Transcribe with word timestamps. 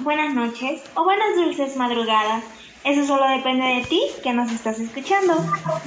buenas 0.00 0.34
noches 0.34 0.82
o 0.94 1.04
buenas 1.04 1.36
dulces 1.36 1.76
madrugadas. 1.76 2.42
Eso 2.84 3.06
solo 3.06 3.28
depende 3.28 3.64
de 3.66 3.82
ti 3.82 4.02
que 4.22 4.32
nos 4.32 4.50
estás 4.50 4.80
escuchando. 4.80 5.34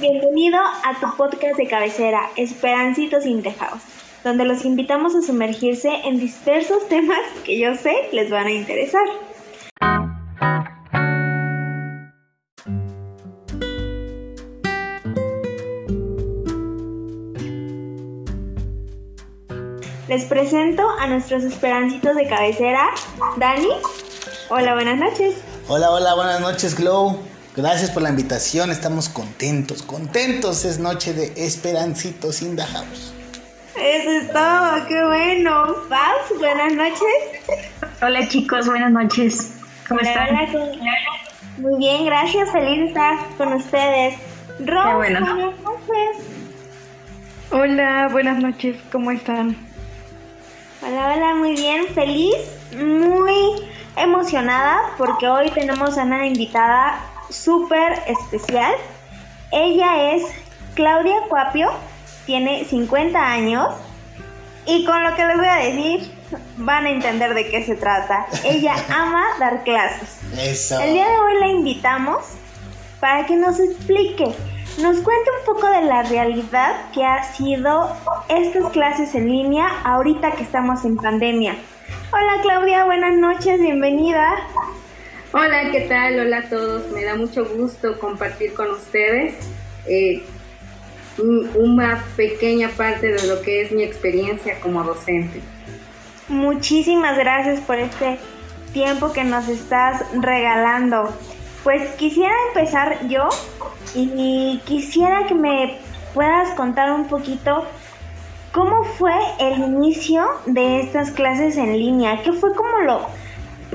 Bienvenido 0.00 0.58
a 0.58 0.98
tu 1.00 1.16
podcast 1.16 1.56
de 1.56 1.66
cabecera, 1.66 2.30
Esperancitos 2.36 3.24
sin 3.24 3.42
Tejados, 3.42 3.82
donde 4.22 4.46
los 4.46 4.64
invitamos 4.64 5.14
a 5.14 5.22
sumergirse 5.22 5.90
en 6.04 6.18
diversos 6.18 6.88
temas 6.88 7.20
que 7.44 7.58
yo 7.58 7.74
sé 7.74 7.94
les 8.12 8.30
van 8.30 8.46
a 8.46 8.52
interesar. 8.52 9.04
Les 20.14 20.26
presento 20.26 20.88
a 21.00 21.08
nuestros 21.08 21.42
esperancitos 21.42 22.14
de 22.14 22.28
cabecera, 22.28 22.88
Dani. 23.36 23.66
Hola, 24.48 24.74
buenas 24.74 24.96
noches. 24.96 25.34
Hola, 25.66 25.90
hola, 25.90 26.14
buenas 26.14 26.40
noches, 26.40 26.76
Glow. 26.76 27.18
Gracias 27.56 27.90
por 27.90 28.04
la 28.04 28.10
invitación, 28.10 28.70
estamos 28.70 29.08
contentos, 29.08 29.82
contentos. 29.82 30.64
Es 30.64 30.78
noche 30.78 31.14
de 31.14 31.32
Esperancitos 31.36 32.42
in 32.42 32.54
the 32.54 32.62
house. 32.62 33.12
Eso 33.76 34.10
es 34.10 34.32
todo, 34.32 34.86
qué 34.86 35.04
bueno. 35.04 35.74
Paz, 35.88 36.38
buenas 36.38 36.74
noches. 36.74 37.58
Hola 38.00 38.28
chicos, 38.28 38.68
buenas 38.68 38.92
noches. 38.92 39.54
¿Cómo 39.88 39.98
están? 39.98 40.28
Hola, 40.28 40.70
Muy 41.58 41.76
bien, 41.78 42.06
gracias, 42.06 42.52
feliz 42.52 42.78
de 42.78 42.86
estar 42.86 43.18
con 43.36 43.52
ustedes. 43.54 44.14
Ros, 44.60 44.94
bueno. 44.94 45.18
buenas 45.26 45.60
noches. 45.60 46.24
Hola, 47.50 48.08
buenas 48.12 48.38
noches, 48.38 48.76
¿cómo 48.92 49.10
están? 49.10 49.73
Hola, 50.86 51.14
hola, 51.14 51.34
muy 51.34 51.56
bien, 51.56 51.86
feliz, 51.94 52.36
muy 52.76 53.32
emocionada 53.96 54.90
porque 54.98 55.26
hoy 55.26 55.50
tenemos 55.50 55.96
a 55.96 56.02
una 56.02 56.26
invitada 56.26 57.00
súper 57.30 58.02
especial. 58.06 58.74
Ella 59.50 60.12
es 60.12 60.24
Claudia 60.74 61.14
Cuapio, 61.30 61.70
tiene 62.26 62.66
50 62.66 63.18
años 63.18 63.66
y 64.66 64.84
con 64.84 65.02
lo 65.02 65.14
que 65.16 65.24
les 65.24 65.36
voy 65.38 65.46
a 65.46 65.56
decir 65.56 66.12
van 66.58 66.84
a 66.84 66.90
entender 66.90 67.32
de 67.32 67.48
qué 67.48 67.64
se 67.64 67.76
trata. 67.76 68.26
Ella 68.44 68.74
ama 68.94 69.24
dar 69.40 69.64
clases. 69.64 70.20
Eso. 70.36 70.78
El 70.80 70.92
día 70.92 71.08
de 71.08 71.18
hoy 71.18 71.40
la 71.40 71.46
invitamos 71.46 72.26
para 73.00 73.24
que 73.24 73.36
nos 73.36 73.58
explique, 73.58 74.34
nos 74.80 74.98
cuente 75.00 75.30
un 75.40 75.54
poco 75.54 75.68
de 75.68 75.82
la 75.82 76.02
realidad 76.02 76.90
que 76.92 77.04
ha 77.04 77.22
sido 77.34 77.94
estas 78.28 78.70
clases 78.72 79.14
en 79.14 79.28
línea 79.28 79.68
ahorita 79.84 80.32
que 80.32 80.42
estamos 80.42 80.84
en 80.84 80.96
pandemia. 80.96 81.56
Hola 82.12 82.42
Claudia, 82.42 82.84
buenas 82.84 83.14
noches, 83.14 83.60
bienvenida. 83.60 84.34
Hola, 85.32 85.70
¿qué 85.72 85.82
tal? 85.82 86.18
Hola 86.20 86.38
a 86.38 86.48
todos. 86.48 86.90
Me 86.92 87.04
da 87.04 87.14
mucho 87.16 87.44
gusto 87.56 87.98
compartir 87.98 88.54
con 88.54 88.70
ustedes 88.70 89.34
eh, 89.86 90.22
un- 91.18 91.50
una 91.54 92.02
pequeña 92.16 92.68
parte 92.70 93.12
de 93.12 93.26
lo 93.26 93.42
que 93.42 93.62
es 93.62 93.72
mi 93.72 93.82
experiencia 93.82 94.60
como 94.60 94.82
docente. 94.82 95.40
Muchísimas 96.28 97.16
gracias 97.18 97.60
por 97.60 97.78
este 97.78 98.18
tiempo 98.72 99.12
que 99.12 99.24
nos 99.24 99.48
estás 99.48 100.02
regalando. 100.14 101.12
Pues 101.64 101.94
quisiera 101.96 102.34
empezar 102.48 103.08
yo 103.08 103.28
y 103.94 104.60
quisiera 104.66 105.26
que 105.26 105.34
me 105.34 105.78
puedas 106.12 106.50
contar 106.50 106.92
un 106.92 107.08
poquito 107.08 107.64
cómo 108.52 108.84
fue 108.84 109.14
el 109.40 109.58
inicio 109.58 110.24
de 110.46 110.80
estas 110.80 111.10
clases 111.10 111.56
en 111.56 111.72
línea. 111.72 112.22
¿Qué 112.22 112.32
fue 112.32 112.54
como 112.54 112.80
lo... 112.80 113.06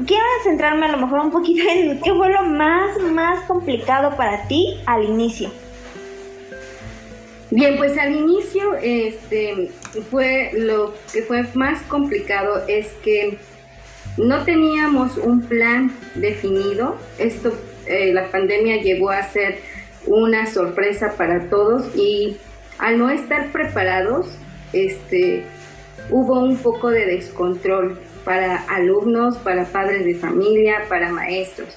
Quiero 0.05 0.23
centrarme 0.43 0.85
a 0.85 0.89
lo 0.89 0.97
mejor 0.97 1.19
un 1.19 1.31
poquito 1.31 1.67
en 1.67 1.99
qué 2.03 2.13
fue 2.13 2.31
lo 2.31 2.43
más, 2.43 2.97
más 2.99 3.43
complicado 3.45 4.15
para 4.15 4.47
ti 4.47 4.79
al 4.85 5.03
inicio. 5.03 5.51
Bien, 7.51 7.75
pues 7.77 7.97
al 7.97 8.15
inicio 8.15 8.75
este, 8.75 9.71
fue 10.11 10.51
lo 10.53 10.93
que 11.11 11.23
fue 11.23 11.43
más 11.55 11.81
complicado 11.81 12.63
es 12.67 12.89
que 13.03 13.39
no 14.17 14.43
teníamos 14.43 15.17
un 15.17 15.41
plan 15.41 15.91
definido. 16.15 16.95
Esto, 17.17 17.51
eh, 17.89 18.13
la 18.13 18.29
pandemia 18.31 18.81
llegó 18.81 19.09
a 19.09 19.23
ser 19.23 19.59
una 20.05 20.45
sorpresa 20.45 21.15
para 21.17 21.49
todos 21.49 21.95
y 21.95 22.37
al 22.77 22.97
no 22.97 23.09
estar 23.09 23.51
preparados, 23.51 24.27
este, 24.71 25.43
hubo 26.09 26.39
un 26.39 26.57
poco 26.57 26.89
de 26.89 27.05
descontrol 27.05 27.99
para 28.23 28.57
alumnos, 28.69 29.37
para 29.37 29.65
padres 29.65 30.05
de 30.05 30.15
familia, 30.15 30.85
para 30.87 31.11
maestros. 31.11 31.75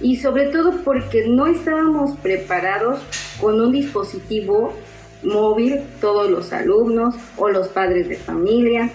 Y 0.00 0.16
sobre 0.16 0.46
todo 0.46 0.78
porque 0.82 1.28
no 1.28 1.46
estábamos 1.46 2.16
preparados 2.18 3.00
con 3.40 3.60
un 3.60 3.70
dispositivo 3.70 4.74
móvil, 5.22 5.82
todos 6.00 6.30
los 6.30 6.52
alumnos 6.52 7.14
o 7.36 7.48
los 7.48 7.68
padres 7.68 8.08
de 8.08 8.16
familia. 8.16 8.90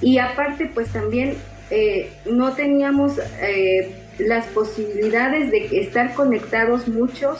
Y 0.00 0.18
aparte, 0.18 0.70
pues 0.72 0.88
también 0.92 1.36
eh, 1.70 2.10
no 2.26 2.52
teníamos 2.52 3.18
eh, 3.40 3.99
las 4.26 4.46
posibilidades 4.46 5.50
de 5.50 5.80
estar 5.80 6.14
conectados 6.14 6.88
muchos 6.88 7.38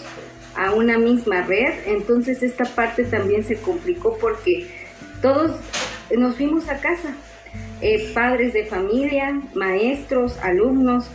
a 0.57 0.73
una 0.73 0.99
misma 0.99 1.43
red, 1.43 1.73
entonces 1.87 2.43
esta 2.43 2.65
parte 2.65 3.05
también 3.05 3.45
se 3.45 3.57
complicó 3.57 4.19
porque 4.19 4.69
todos 5.23 5.53
nos 6.17 6.37
fuimos 6.37 6.69
a 6.69 6.79
casa, 6.79 7.15
eh, 7.81 8.11
padres 8.13 8.53
de 8.53 8.67
familia, 8.67 9.41
maestros, 9.55 10.39
alumnos, 10.43 11.09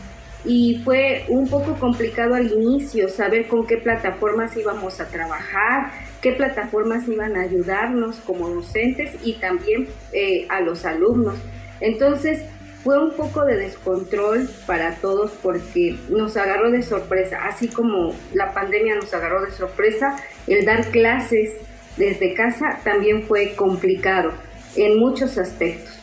y 0.45 0.81
fue 0.83 1.25
un 1.27 1.47
poco 1.49 1.73
complicado 1.79 2.35
al 2.35 2.51
inicio 2.51 3.09
saber 3.09 3.47
con 3.47 3.65
qué 3.65 3.77
plataformas 3.77 4.55
íbamos 4.55 4.99
a 4.99 5.07
trabajar, 5.07 5.91
qué 6.21 6.33
plataformas 6.33 7.07
iban 7.07 7.35
a 7.35 7.41
ayudarnos 7.41 8.17
como 8.17 8.49
docentes 8.49 9.15
y 9.23 9.33
también 9.33 9.87
eh, 10.13 10.45
a 10.49 10.61
los 10.61 10.85
alumnos. 10.85 11.35
Entonces 11.81 12.43
fue 12.85 13.03
un 13.03 13.13
poco 13.13 13.43
de 13.43 13.57
descontrol 13.57 14.47
para 14.67 14.97
todos 14.97 15.31
porque 15.41 15.97
nos 16.07 16.37
agarró 16.37 16.69
de 16.69 16.83
sorpresa, 16.83 17.39
así 17.43 17.67
como 17.67 18.13
la 18.31 18.53
pandemia 18.53 18.93
nos 18.93 19.11
agarró 19.11 19.43
de 19.43 19.49
sorpresa, 19.49 20.15
el 20.45 20.65
dar 20.65 20.85
clases 20.91 21.55
desde 21.97 22.35
casa 22.35 22.79
también 22.83 23.23
fue 23.23 23.55
complicado 23.55 24.33
en 24.75 24.99
muchos 24.99 25.39
aspectos. 25.39 25.99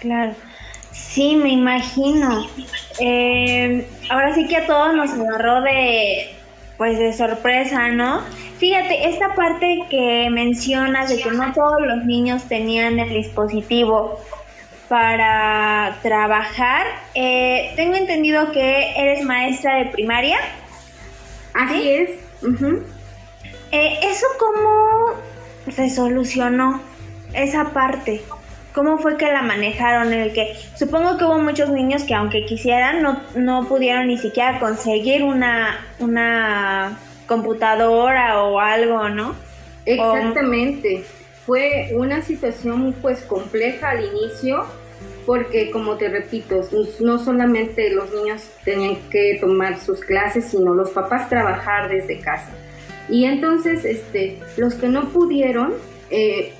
Claro. 0.00 0.34
Sí, 0.90 1.36
me 1.36 1.50
imagino. 1.50 2.48
Eh, 2.98 3.86
ahora 4.10 4.34
sí 4.34 4.48
que 4.48 4.56
a 4.56 4.66
todos 4.66 4.92
nos 4.92 5.12
agarró 5.12 5.62
de, 5.62 6.34
pues, 6.78 6.98
de 6.98 7.12
sorpresa, 7.12 7.90
¿no? 7.90 8.22
Fíjate, 8.58 9.08
esta 9.08 9.36
parte 9.36 9.78
que 9.88 10.30
mencionas 10.30 11.10
de 11.10 11.22
que 11.22 11.30
no 11.30 11.52
todos 11.52 11.80
los 11.80 12.04
niños 12.06 12.42
tenían 12.48 12.98
el 12.98 13.10
dispositivo 13.10 14.18
para 14.88 15.98
trabajar, 16.02 16.86
eh, 17.14 17.72
tengo 17.76 17.96
entendido 17.96 18.52
que 18.52 18.92
eres 18.96 19.24
maestra 19.24 19.76
de 19.76 19.86
primaria. 19.86 20.38
Así 21.54 21.82
¿Sí? 21.82 21.90
es. 21.90 22.10
Eh, 23.72 23.98
¿Eso 24.02 24.26
cómo 24.38 25.14
se 25.70 25.90
solucionó? 25.90 26.80
Esa 27.32 27.72
parte. 27.72 28.22
¿Cómo 28.72 28.98
fue 28.98 29.16
que 29.16 29.26
la 29.32 29.42
manejaron? 29.42 30.12
En 30.12 30.20
el 30.20 30.32
que 30.32 30.54
supongo 30.76 31.16
que 31.16 31.24
hubo 31.24 31.38
muchos 31.38 31.70
niños 31.70 32.04
que 32.04 32.14
aunque 32.14 32.44
quisieran 32.44 33.02
no, 33.02 33.20
no 33.34 33.66
pudieron 33.66 34.06
ni 34.06 34.18
siquiera 34.18 34.60
conseguir 34.60 35.22
una, 35.22 35.84
una 35.98 36.98
computadora 37.26 38.42
o 38.42 38.60
algo, 38.60 39.08
¿no? 39.08 39.34
Exactamente. 39.86 41.04
Fue 41.46 41.90
una 41.94 42.22
situación 42.22 42.94
pues 43.00 43.22
compleja 43.22 43.90
al 43.90 44.04
inicio 44.04 44.66
porque 45.24 45.70
como 45.70 45.96
te 45.96 46.08
repito, 46.08 46.60
no 47.00 47.18
solamente 47.18 47.90
los 47.90 48.12
niños 48.12 48.48
tenían 48.64 48.96
que 49.10 49.38
tomar 49.40 49.80
sus 49.80 50.00
clases, 50.00 50.46
sino 50.46 50.72
los 50.74 50.90
papás 50.90 51.28
trabajar 51.28 51.88
desde 51.88 52.20
casa. 52.20 52.52
Y 53.08 53.24
entonces 53.24 53.84
este, 53.84 54.38
los 54.56 54.74
que 54.74 54.88
no 54.88 55.08
pudieron, 55.08 55.74
eh, 56.10 56.52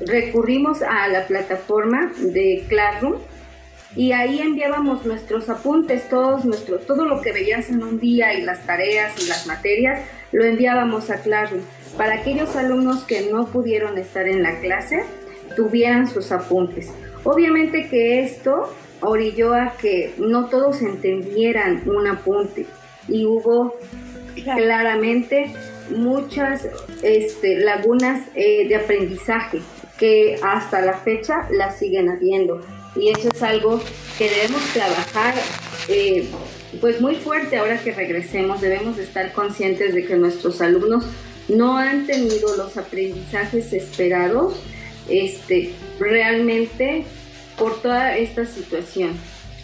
recurrimos 0.00 0.82
a 0.82 1.08
la 1.08 1.26
plataforma 1.26 2.12
de 2.18 2.64
Classroom 2.68 3.16
y 3.96 4.12
ahí 4.12 4.40
enviábamos 4.40 5.06
nuestros 5.06 5.48
apuntes, 5.48 6.08
todos 6.08 6.44
nuestro, 6.44 6.78
todo 6.78 7.04
lo 7.04 7.20
que 7.20 7.32
veías 7.32 7.70
en 7.70 7.82
un 7.82 7.98
día 7.98 8.34
y 8.34 8.42
las 8.42 8.64
tareas 8.66 9.12
y 9.20 9.28
las 9.28 9.46
materias, 9.46 10.00
lo 10.30 10.44
enviábamos 10.44 11.10
a 11.10 11.20
Classroom. 11.20 11.62
Para 11.96 12.14
aquellos 12.14 12.54
alumnos 12.56 13.04
que 13.04 13.30
no 13.30 13.46
pudieron 13.46 13.98
estar 13.98 14.28
en 14.28 14.42
la 14.42 14.60
clase, 14.60 15.02
tuvieran 15.56 16.08
sus 16.08 16.30
apuntes. 16.32 16.90
Obviamente 17.24 17.88
que 17.88 18.22
esto 18.22 18.72
orilló 19.00 19.54
a 19.54 19.76
que 19.76 20.14
no 20.18 20.46
todos 20.46 20.82
entendieran 20.82 21.88
un 21.88 22.06
apunte 22.06 22.66
y 23.08 23.24
hubo 23.24 23.74
claramente 24.44 25.52
muchas 25.90 26.68
este, 27.02 27.58
lagunas 27.58 28.22
eh, 28.34 28.68
de 28.68 28.76
aprendizaje 28.76 29.60
que 29.98 30.38
hasta 30.42 30.80
la 30.80 30.94
fecha 30.94 31.48
las 31.50 31.78
siguen 31.78 32.08
habiendo. 32.08 32.60
Y 32.94 33.10
eso 33.10 33.28
es 33.32 33.42
algo 33.42 33.80
que 34.16 34.28
debemos 34.28 34.62
trabajar 34.72 35.34
eh, 35.88 36.28
pues 36.80 37.00
muy 37.00 37.16
fuerte 37.16 37.56
ahora 37.56 37.78
que 37.78 37.92
regresemos. 37.92 38.60
Debemos 38.60 38.98
estar 38.98 39.32
conscientes 39.32 39.94
de 39.94 40.04
que 40.04 40.16
nuestros 40.16 40.60
alumnos 40.60 41.04
no 41.48 41.78
han 41.78 42.06
tenido 42.06 42.56
los 42.56 42.76
aprendizajes 42.76 43.72
esperados 43.72 44.54
este, 45.08 45.72
realmente 45.98 47.04
por 47.56 47.80
toda 47.80 48.16
esta 48.16 48.44
situación. 48.44 49.16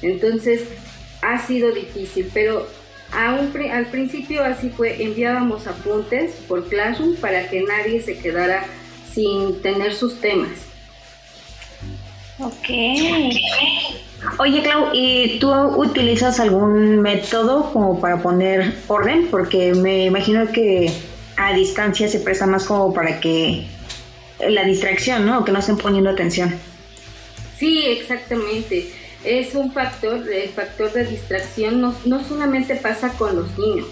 Entonces, 0.03 0.63
ha 1.23 1.45
sido 1.47 1.73
difícil, 1.73 2.31
pero 2.33 2.67
al 3.13 3.87
principio 3.87 4.45
así 4.45 4.71
fue, 4.71 5.03
enviábamos 5.03 5.67
apuntes 5.67 6.33
por 6.49 6.69
Classroom 6.69 7.17
para 7.17 7.49
que 7.49 7.63
nadie 7.63 8.01
se 8.03 8.19
quedara 8.19 8.65
sin 9.13 9.63
tener 9.63 9.95
sus 9.95 10.21
temas. 10.21 10.51
Ok. 12.41 12.69
Oye, 14.39 14.63
Clau, 14.63 14.89
¿y 14.93 15.39
tú 15.39 15.53
utilizas 15.53 16.41
algún 16.41 17.01
método 17.01 17.73
como 17.73 18.01
para 18.01 18.21
poner 18.21 18.75
orden? 18.89 19.29
Porque 19.31 19.73
me 19.75 20.07
imagino 20.07 20.51
que 20.51 20.93
a 21.37 21.53
distancia 21.53 22.09
se 22.09 22.21
presta 22.21 22.47
más 22.47 22.65
como 22.65 22.93
para 22.93 23.21
que 23.21 23.67
la 24.49 24.65
distracción, 24.65 25.27
¿no? 25.27 25.45
Que 25.45 25.53
no 25.53 25.59
estén 25.59 25.77
poniendo 25.77 26.11
atención. 26.11 26.55
Sí, 27.59 27.85
exactamente. 27.87 28.91
Es 29.25 29.55
un 29.55 29.73
factor, 29.73 30.29
el 30.31 30.51
factor 30.51 30.93
de 30.93 31.05
distracción 31.07 31.81
no, 31.81 31.95
no 32.05 32.23
solamente 32.23 32.77
pasa 32.77 33.11
con 33.11 33.37
los 33.37 33.59
niños, 33.59 33.87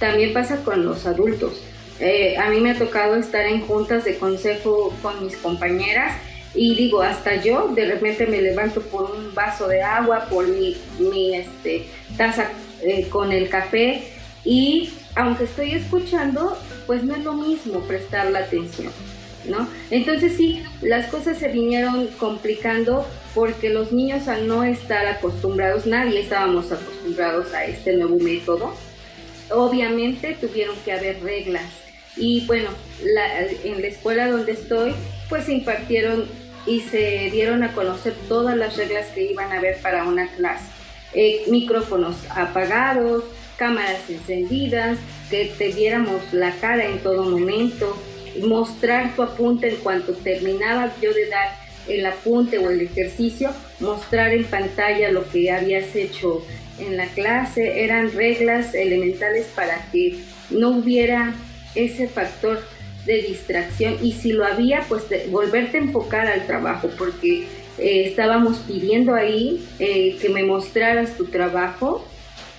también 0.00 0.32
pasa 0.32 0.64
con 0.64 0.84
los 0.84 1.06
adultos. 1.06 1.62
Eh, 2.00 2.36
a 2.36 2.50
mí 2.50 2.60
me 2.60 2.72
ha 2.72 2.78
tocado 2.78 3.14
estar 3.14 3.46
en 3.46 3.60
juntas 3.60 4.04
de 4.04 4.16
consejo 4.16 4.92
con 5.00 5.24
mis 5.24 5.36
compañeras 5.36 6.16
y 6.52 6.74
digo, 6.74 7.02
hasta 7.02 7.36
yo 7.36 7.68
de 7.68 7.86
repente 7.86 8.26
me 8.26 8.42
levanto 8.42 8.80
por 8.80 9.12
un 9.12 9.32
vaso 9.32 9.68
de 9.68 9.82
agua, 9.82 10.26
por 10.28 10.48
mi, 10.48 10.76
mi 10.98 11.36
este, 11.36 11.86
taza 12.16 12.50
eh, 12.82 13.08
con 13.08 13.30
el 13.30 13.48
café 13.48 14.02
y 14.44 14.90
aunque 15.14 15.44
estoy 15.44 15.72
escuchando, 15.72 16.56
pues 16.86 17.02
no 17.04 17.14
es 17.14 17.24
lo 17.24 17.34
mismo 17.34 17.80
prestar 17.80 18.30
la 18.30 18.40
atención, 18.40 18.92
¿no? 19.48 19.68
Entonces 19.90 20.36
sí, 20.36 20.62
las 20.82 21.06
cosas 21.06 21.38
se 21.38 21.48
vinieron 21.48 22.08
complicando 22.18 23.06
porque 23.34 23.70
los 23.70 23.92
niños 23.92 24.28
al 24.28 24.46
no 24.46 24.64
estar 24.64 25.06
acostumbrados, 25.06 25.86
nadie 25.86 26.20
estábamos 26.20 26.72
acostumbrados 26.72 27.52
a 27.54 27.64
este 27.64 27.94
nuevo 27.94 28.18
método, 28.18 28.74
obviamente 29.50 30.36
tuvieron 30.40 30.76
que 30.84 30.92
haber 30.92 31.22
reglas. 31.22 31.70
Y 32.16 32.46
bueno, 32.46 32.70
en 33.64 33.82
la 33.82 33.88
escuela 33.88 34.30
donde 34.30 34.52
estoy, 34.52 34.94
pues 35.28 35.44
se 35.46 35.52
impartieron 35.52 36.26
y 36.66 36.80
se 36.80 37.28
dieron 37.30 37.62
a 37.62 37.72
conocer 37.72 38.14
todas 38.28 38.56
las 38.56 38.76
reglas 38.76 39.06
que 39.08 39.30
iban 39.32 39.52
a 39.52 39.58
haber 39.58 39.78
para 39.80 40.04
una 40.04 40.28
clase. 40.28 40.64
Eh, 41.12 41.44
micrófonos 41.48 42.16
apagados, 42.30 43.24
cámaras 43.56 44.08
encendidas, 44.08 44.98
que 45.30 45.52
te 45.58 45.72
viéramos 45.72 46.20
la 46.32 46.52
cara 46.56 46.86
en 46.86 46.98
todo 46.98 47.24
momento, 47.24 47.96
mostrar 48.42 49.14
tu 49.14 49.22
apunte 49.22 49.68
en 49.70 49.76
cuanto 49.76 50.12
terminaba 50.12 50.92
yo 51.00 51.12
de 51.12 51.26
dar 51.28 51.64
el 51.88 52.06
apunte 52.06 52.58
o 52.58 52.70
el 52.70 52.80
ejercicio, 52.80 53.50
mostrar 53.80 54.32
en 54.32 54.44
pantalla 54.44 55.10
lo 55.10 55.28
que 55.28 55.50
habías 55.50 55.94
hecho 55.94 56.44
en 56.78 56.96
la 56.96 57.06
clase, 57.06 57.84
eran 57.84 58.12
reglas 58.12 58.74
elementales 58.74 59.46
para 59.54 59.90
que 59.92 60.18
no 60.50 60.70
hubiera 60.70 61.34
ese 61.74 62.08
factor 62.08 62.60
de 63.06 63.22
distracción. 63.22 63.96
Y 64.02 64.12
si 64.12 64.32
lo 64.32 64.44
había, 64.44 64.80
pues 64.88 65.04
volverte 65.30 65.78
a 65.78 65.80
enfocar 65.82 66.26
al 66.26 66.46
trabajo, 66.46 66.90
porque 66.98 67.44
eh, 67.78 68.06
estábamos 68.06 68.58
pidiendo 68.58 69.14
ahí 69.14 69.64
eh, 69.78 70.16
que 70.20 70.28
me 70.30 70.42
mostraras 70.42 71.16
tu 71.16 71.26
trabajo 71.26 72.04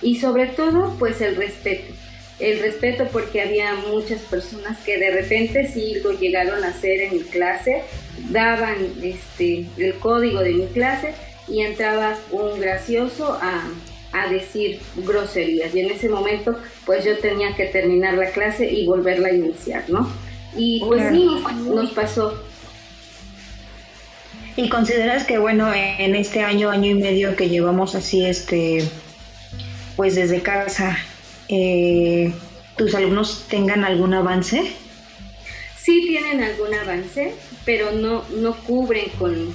y 0.02 0.16
sobre 0.16 0.46
todo, 0.48 0.94
pues 0.98 1.20
el 1.20 1.36
respeto. 1.36 1.94
El 2.38 2.60
respeto 2.60 3.08
porque 3.12 3.40
había 3.40 3.74
muchas 3.74 4.20
personas 4.22 4.78
que 4.84 4.98
de 4.98 5.10
repente 5.10 5.68
sí 5.68 5.96
lo 6.04 6.12
llegaron 6.12 6.62
a 6.64 6.68
hacer 6.68 7.00
en 7.00 7.14
mi 7.14 7.22
clase, 7.22 7.82
daban 8.30 8.76
este, 9.02 9.64
el 9.78 9.94
código 9.94 10.40
de 10.40 10.52
mi 10.52 10.66
clase 10.66 11.14
y 11.48 11.62
entraba 11.62 12.18
un 12.30 12.60
gracioso 12.60 13.38
a, 13.40 13.66
a 14.12 14.28
decir 14.28 14.80
groserías. 14.96 15.74
Y 15.74 15.80
en 15.80 15.90
ese 15.90 16.10
momento, 16.10 16.58
pues 16.84 17.04
yo 17.04 17.16
tenía 17.18 17.54
que 17.56 17.66
terminar 17.66 18.14
la 18.14 18.30
clase 18.30 18.70
y 18.70 18.84
volverla 18.86 19.28
a 19.28 19.32
iniciar, 19.32 19.88
¿no? 19.88 20.10
Y 20.56 20.80
pues 20.80 21.10
sí, 21.10 21.28
nos 21.66 21.90
pasó. 21.92 22.42
¿Y 24.56 24.68
consideras 24.70 25.24
que, 25.24 25.36
bueno, 25.36 25.70
en 25.74 26.14
este 26.14 26.40
año, 26.40 26.70
año 26.70 26.90
y 26.90 26.94
medio 26.94 27.36
que 27.36 27.50
llevamos 27.50 27.94
así, 27.94 28.24
este, 28.24 28.88
pues 29.96 30.14
desde 30.14 30.42
casa, 30.42 30.98
eh, 31.48 32.32
tus 32.76 32.94
alumnos 32.94 33.46
tengan 33.48 33.84
algún 33.84 34.14
avance? 34.14 34.72
Sí 35.76 36.04
tienen 36.06 36.42
algún 36.42 36.74
avance, 36.74 37.32
pero 37.64 37.92
no, 37.92 38.24
no 38.36 38.54
cubren 38.64 39.08
con, 39.18 39.54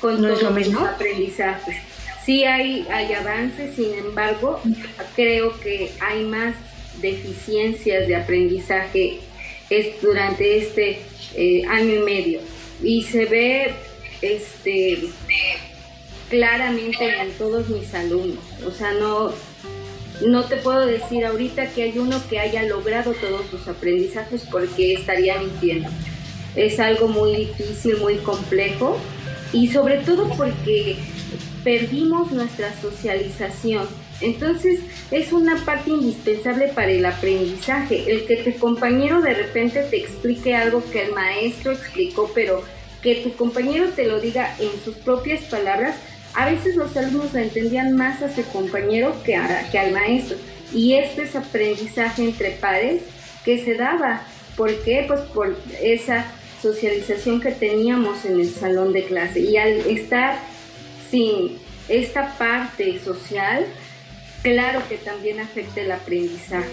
con 0.00 0.20
¿No 0.20 0.34
todos 0.34 0.52
mismo? 0.54 0.80
los 0.80 0.88
aprendizajes. 0.90 1.76
Sí 2.24 2.44
hay, 2.44 2.86
hay 2.90 3.12
avances, 3.12 3.74
sin 3.76 3.94
embargo, 3.94 4.60
creo 5.14 5.58
que 5.60 5.92
hay 6.00 6.24
más 6.24 6.54
deficiencias 7.00 8.08
de 8.08 8.16
aprendizaje 8.16 9.20
es 9.70 10.00
durante 10.02 10.58
este 10.58 11.00
eh, 11.34 11.64
año 11.68 11.94
y 11.94 11.98
medio 12.04 12.40
y 12.82 13.02
se 13.02 13.24
ve 13.24 13.74
este 14.20 15.08
claramente 16.34 17.20
en 17.20 17.30
todos 17.38 17.68
mis 17.68 17.94
alumnos. 17.94 18.42
O 18.66 18.72
sea 18.72 18.92
no 18.92 19.32
no 20.26 20.44
te 20.44 20.56
puedo 20.56 20.86
decir 20.86 21.24
ahorita 21.24 21.70
que 21.70 21.82
hay 21.82 21.98
uno 21.98 22.20
que 22.28 22.38
haya 22.38 22.62
logrado 22.62 23.12
todos 23.14 23.46
sus 23.50 23.66
aprendizajes 23.68 24.42
porque 24.50 24.94
estaría 24.94 25.38
mintiendo. 25.38 25.88
Es 26.54 26.78
algo 26.78 27.08
muy 27.08 27.34
difícil 27.36 27.96
muy 27.98 28.16
complejo 28.16 28.96
y 29.52 29.68
sobre 29.68 29.98
todo 29.98 30.28
porque 30.36 30.96
perdimos 31.62 32.30
nuestra 32.32 32.72
socialización. 32.80 33.86
Entonces 34.20 34.80
es 35.10 35.32
una 35.32 35.56
parte 35.64 35.90
indispensable 35.90 36.68
para 36.68 36.90
el 36.90 37.04
aprendizaje, 37.04 38.04
el 38.10 38.26
que 38.26 38.36
tu 38.36 38.58
compañero 38.58 39.20
de 39.20 39.34
repente 39.34 39.82
te 39.82 39.98
explique 39.98 40.54
algo 40.54 40.82
que 40.92 41.06
el 41.06 41.12
maestro 41.12 41.72
explicó, 41.72 42.30
pero 42.34 42.62
que 43.02 43.16
tu 43.16 43.34
compañero 43.34 43.88
te 43.90 44.06
lo 44.06 44.20
diga 44.20 44.56
en 44.60 44.70
sus 44.84 44.94
propias 44.94 45.42
palabras, 45.42 45.96
a 46.34 46.46
veces 46.50 46.76
los 46.76 46.96
alumnos 46.96 47.32
lo 47.32 47.38
entendían 47.40 47.96
más 47.96 48.22
a 48.22 48.34
su 48.34 48.44
compañero 48.46 49.14
que, 49.24 49.40
que 49.70 49.78
al 49.78 49.92
maestro. 49.92 50.36
Y 50.72 50.94
este 50.94 51.22
es 51.22 51.36
aprendizaje 51.36 52.24
entre 52.24 52.50
pares 52.52 53.02
que 53.44 53.64
se 53.64 53.74
daba. 53.74 54.22
¿Por 54.56 54.74
qué? 54.82 55.04
Pues 55.06 55.20
por 55.20 55.56
esa 55.80 56.24
socialización 56.60 57.40
que 57.40 57.52
teníamos 57.52 58.24
en 58.24 58.40
el 58.40 58.50
salón 58.50 58.92
de 58.92 59.04
clase. 59.04 59.40
Y 59.40 59.56
al 59.56 59.72
estar 59.86 60.38
sin 61.10 61.58
esta 61.88 62.36
parte 62.38 62.98
social, 63.04 63.66
claro 64.42 64.80
que 64.88 64.96
también 64.96 65.38
afecta 65.40 65.82
el 65.82 65.92
aprendizaje. 65.92 66.68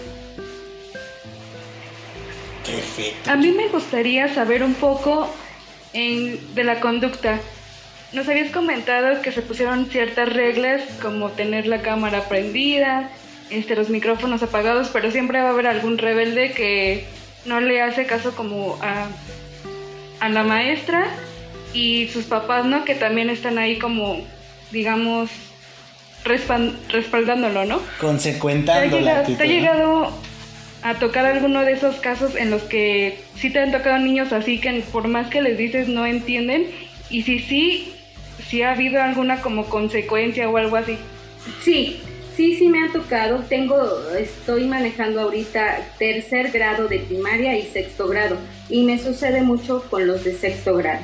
Perfecto. 2.66 3.30
A 3.30 3.36
mí 3.36 3.52
me 3.52 3.68
gustaría 3.68 4.32
saber 4.32 4.62
un 4.62 4.74
poco 4.74 5.28
en- 5.92 6.54
de 6.54 6.64
la 6.64 6.80
conducta. 6.80 7.38
Nos 8.12 8.28
habías 8.28 8.50
comentado 8.50 9.22
que 9.22 9.32
se 9.32 9.40
pusieron 9.40 9.86
ciertas 9.86 10.30
reglas 10.30 10.82
como 11.00 11.30
tener 11.30 11.66
la 11.66 11.80
cámara 11.80 12.28
prendida, 12.28 13.10
este, 13.50 13.74
los 13.74 13.88
micrófonos 13.88 14.42
apagados, 14.42 14.90
pero 14.92 15.10
siempre 15.10 15.40
va 15.40 15.48
a 15.48 15.52
haber 15.52 15.66
algún 15.66 15.96
rebelde 15.96 16.52
que 16.52 17.06
no 17.46 17.60
le 17.60 17.80
hace 17.80 18.06
caso 18.06 18.34
como 18.36 18.78
a, 18.82 19.08
a 20.20 20.28
la 20.28 20.42
maestra 20.42 21.06
y 21.72 22.08
sus 22.08 22.26
papás, 22.26 22.66
¿no? 22.66 22.84
Que 22.84 22.94
también 22.94 23.30
están 23.30 23.58
ahí 23.58 23.78
como, 23.78 24.18
digamos, 24.70 25.30
respaldándolo, 26.24 27.64
¿no? 27.64 27.78
¿Te 27.78 27.82
ha, 27.82 27.98
Consecuentando 27.98 28.98
llegado, 28.98 29.36
te 29.36 29.42
ha 29.42 29.46
llegado 29.46 30.12
a 30.82 30.94
tocar 30.94 31.24
alguno 31.26 31.62
de 31.62 31.72
esos 31.72 31.96
casos 31.96 32.36
en 32.36 32.50
los 32.50 32.62
que 32.62 33.22
sí 33.36 33.50
te 33.50 33.60
han 33.60 33.72
tocado 33.72 33.98
niños 33.98 34.32
así 34.32 34.60
que 34.60 34.82
por 34.92 35.08
más 35.08 35.28
que 35.28 35.40
les 35.40 35.56
dices 35.56 35.88
no 35.88 36.06
entienden? 36.06 36.66
Y 37.10 37.22
si 37.22 37.40
sí, 37.40 37.92
si 38.48 38.62
ha 38.62 38.72
habido 38.72 39.00
alguna 39.00 39.40
como 39.40 39.66
consecuencia 39.66 40.48
o 40.48 40.56
algo 40.56 40.76
así. 40.76 40.98
Sí, 41.62 42.00
sí, 42.36 42.56
sí 42.56 42.68
me 42.68 42.84
ha 42.84 42.92
tocado. 42.92 43.40
Tengo, 43.48 43.76
estoy 44.18 44.66
manejando 44.66 45.20
ahorita 45.20 45.78
tercer 45.98 46.50
grado 46.50 46.88
de 46.88 47.00
primaria 47.00 47.58
y 47.58 47.62
sexto 47.62 48.08
grado. 48.08 48.36
Y 48.68 48.84
me 48.84 48.98
sucede 48.98 49.42
mucho 49.42 49.84
con 49.90 50.06
los 50.06 50.24
de 50.24 50.34
sexto 50.34 50.76
grado. 50.76 51.02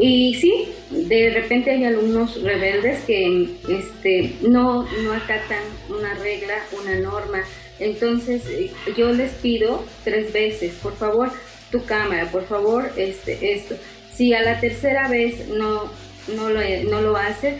Y 0.00 0.34
sí, 0.34 0.68
de 0.90 1.30
repente 1.30 1.70
hay 1.72 1.84
alumnos 1.84 2.40
rebeldes 2.42 3.00
que 3.04 3.48
este, 3.68 4.34
no, 4.42 4.84
no 5.02 5.12
acatan 5.12 5.62
una 5.88 6.14
regla, 6.14 6.54
una 6.80 6.98
norma. 7.00 7.42
Entonces 7.80 8.46
eh, 8.46 8.70
yo 8.96 9.12
les 9.12 9.32
pido 9.32 9.84
tres 10.04 10.32
veces, 10.32 10.74
por 10.74 10.96
favor, 10.96 11.30
tu 11.70 11.84
cámara, 11.84 12.30
por 12.30 12.46
favor, 12.46 12.90
este, 12.96 13.54
esto. 13.54 13.76
Si 14.12 14.34
a 14.34 14.42
la 14.42 14.60
tercera 14.60 15.08
vez 15.08 15.48
no, 15.48 15.90
no 16.34 16.48
lo, 16.50 16.60
no 16.90 17.00
lo 17.00 17.16
hace, 17.16 17.58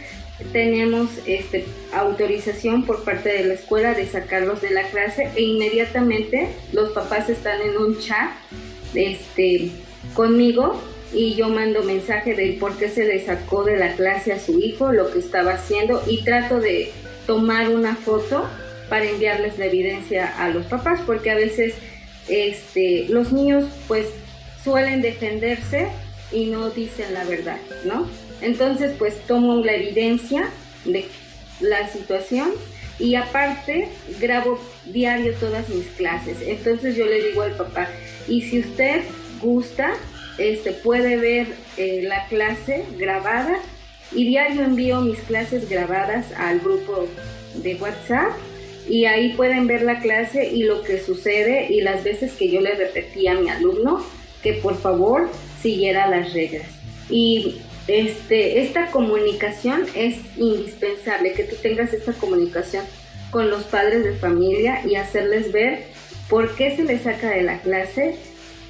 tenemos 0.52 1.10
este, 1.26 1.66
autorización 1.92 2.84
por 2.84 3.02
parte 3.04 3.30
de 3.30 3.44
la 3.44 3.54
escuela 3.54 3.94
de 3.94 4.06
sacarlos 4.06 4.60
de 4.60 4.70
la 4.70 4.84
clase 4.84 5.30
e 5.34 5.42
inmediatamente 5.42 6.48
los 6.72 6.90
papás 6.90 7.28
están 7.28 7.60
en 7.60 7.76
un 7.76 7.98
chat 7.98 8.30
este, 8.94 9.70
conmigo 10.14 10.80
y 11.12 11.34
yo 11.34 11.48
mando 11.48 11.82
mensaje 11.82 12.34
de 12.34 12.56
por 12.60 12.76
qué 12.76 12.88
se 12.88 13.04
le 13.04 13.24
sacó 13.24 13.64
de 13.64 13.78
la 13.78 13.94
clase 13.94 14.32
a 14.32 14.38
su 14.38 14.58
hijo, 14.58 14.92
lo 14.92 15.10
que 15.10 15.18
estaba 15.18 15.54
haciendo 15.54 16.02
y 16.06 16.22
trato 16.22 16.60
de 16.60 16.92
tomar 17.26 17.70
una 17.70 17.96
foto 17.96 18.48
para 18.88 19.08
enviarles 19.08 19.58
la 19.58 19.66
evidencia 19.66 20.26
a 20.38 20.48
los 20.50 20.66
papás 20.66 21.00
porque 21.04 21.30
a 21.30 21.34
veces 21.34 21.74
este, 22.28 23.06
los 23.08 23.32
niños 23.32 23.64
pues 23.88 24.06
suelen 24.62 25.02
defenderse 25.02 25.88
y 26.30 26.46
no 26.46 26.70
dicen 26.70 27.12
la 27.14 27.24
verdad, 27.24 27.58
¿no? 27.84 28.06
Entonces 28.40 28.94
pues 28.98 29.20
tomo 29.26 29.64
la 29.64 29.74
evidencia 29.74 30.48
de 30.84 31.06
la 31.60 31.88
situación 31.88 32.50
y 32.98 33.14
aparte 33.14 33.88
grabo 34.20 34.58
diario 34.86 35.34
todas 35.34 35.68
mis 35.68 35.86
clases. 35.88 36.38
Entonces 36.42 36.96
yo 36.96 37.06
le 37.06 37.22
digo 37.22 37.42
al 37.42 37.52
papá, 37.52 37.88
y 38.26 38.42
si 38.42 38.60
usted 38.60 39.02
gusta, 39.40 39.92
este, 40.38 40.72
puede 40.72 41.16
ver 41.16 41.46
eh, 41.76 42.02
la 42.02 42.26
clase 42.26 42.84
grabada 42.96 43.58
y 44.12 44.26
diario 44.26 44.62
envío 44.62 45.00
mis 45.00 45.18
clases 45.20 45.68
grabadas 45.68 46.32
al 46.36 46.60
grupo 46.60 47.06
de 47.54 47.74
WhatsApp 47.76 48.32
y 48.88 49.04
ahí 49.04 49.34
pueden 49.34 49.66
ver 49.66 49.82
la 49.82 50.00
clase 50.00 50.48
y 50.50 50.62
lo 50.62 50.82
que 50.82 50.98
sucede 50.98 51.66
y 51.70 51.82
las 51.82 52.04
veces 52.04 52.32
que 52.32 52.50
yo 52.50 52.60
le 52.60 52.74
repetí 52.74 53.26
a 53.28 53.34
mi 53.34 53.50
alumno 53.50 54.04
que 54.42 54.54
por 54.54 54.80
favor 54.80 55.28
siguiera 55.60 56.08
las 56.08 56.32
reglas. 56.32 56.66
Y 57.10 57.56
este, 57.88 58.60
esta 58.60 58.90
comunicación 58.90 59.86
es 59.94 60.18
indispensable, 60.36 61.32
que 61.32 61.44
tú 61.44 61.56
tengas 61.62 61.92
esta 61.94 62.12
comunicación 62.12 62.84
con 63.30 63.50
los 63.50 63.64
padres 63.64 64.04
de 64.04 64.14
familia 64.14 64.82
y 64.86 64.96
hacerles 64.96 65.52
ver 65.52 65.86
por 66.28 66.54
qué 66.54 66.76
se 66.76 66.84
les 66.84 67.02
saca 67.02 67.30
de 67.30 67.42
la 67.42 67.60
clase, 67.60 68.16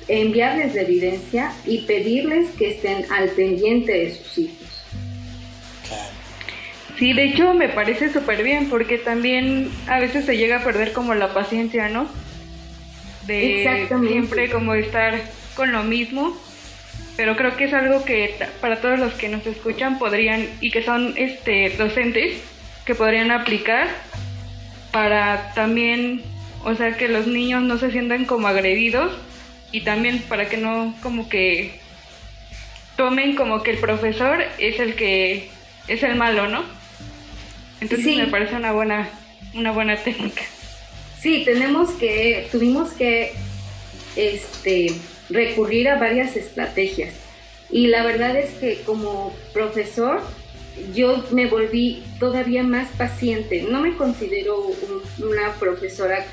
enviarles 0.06 0.74
la 0.74 0.82
evidencia 0.82 1.52
y 1.66 1.78
pedirles 1.82 2.50
que 2.50 2.70
estén 2.70 3.04
al 3.10 3.28
pendiente 3.30 3.92
de 3.92 4.14
sus 4.14 4.38
hijos. 4.38 4.68
Sí, 6.96 7.12
de 7.12 7.24
hecho 7.24 7.54
me 7.54 7.68
parece 7.68 8.12
súper 8.12 8.42
bien 8.42 8.70
porque 8.70 8.98
también 8.98 9.70
a 9.86 10.00
veces 10.00 10.24
se 10.24 10.36
llega 10.36 10.58
a 10.58 10.64
perder 10.64 10.92
como 10.92 11.14
la 11.14 11.34
paciencia, 11.34 11.88
¿no? 11.88 12.08
De 13.26 13.88
siempre 14.08 14.50
como 14.50 14.74
estar 14.74 15.20
con 15.54 15.70
lo 15.70 15.84
mismo, 15.84 16.36
pero 17.18 17.34
creo 17.34 17.56
que 17.56 17.64
es 17.64 17.74
algo 17.74 18.04
que 18.04 18.32
para 18.60 18.80
todos 18.80 18.96
los 18.96 19.12
que 19.14 19.28
nos 19.28 19.44
escuchan 19.44 19.98
podrían 19.98 20.46
y 20.60 20.70
que 20.70 20.84
son 20.84 21.14
este 21.16 21.68
docentes 21.70 22.38
que 22.86 22.94
podrían 22.94 23.32
aplicar 23.32 23.88
para 24.92 25.52
también, 25.52 26.22
o 26.62 26.76
sea, 26.76 26.96
que 26.96 27.08
los 27.08 27.26
niños 27.26 27.64
no 27.64 27.76
se 27.76 27.90
sientan 27.90 28.24
como 28.24 28.46
agredidos 28.46 29.10
y 29.72 29.80
también 29.80 30.20
para 30.28 30.48
que 30.48 30.58
no 30.58 30.94
como 31.02 31.28
que 31.28 31.80
tomen 32.96 33.34
como 33.34 33.64
que 33.64 33.72
el 33.72 33.78
profesor 33.78 34.40
es 34.58 34.78
el 34.78 34.94
que 34.94 35.50
es 35.88 36.04
el 36.04 36.14
malo, 36.14 36.46
¿no? 36.46 36.62
Entonces 37.80 38.16
me 38.16 38.28
parece 38.28 38.54
una 38.54 38.70
buena, 38.70 39.08
una 39.54 39.72
buena 39.72 39.96
técnica. 39.96 40.42
Sí, 41.18 41.42
tenemos 41.44 41.90
que, 41.94 42.46
tuvimos 42.52 42.90
que 42.92 43.32
este, 44.14 44.92
recurrir 45.30 45.88
a 45.88 45.98
varias 45.98 46.36
estrategias. 46.36 47.14
Y 47.70 47.88
la 47.88 48.04
verdad 48.04 48.36
es 48.36 48.50
que 48.54 48.80
como 48.82 49.34
profesor 49.52 50.22
yo 50.94 51.24
me 51.32 51.46
volví 51.46 52.02
todavía 52.18 52.62
más 52.62 52.88
paciente. 52.96 53.66
No 53.68 53.80
me 53.80 53.96
considero 53.96 54.70
una 55.18 55.52
profesora 55.58 56.24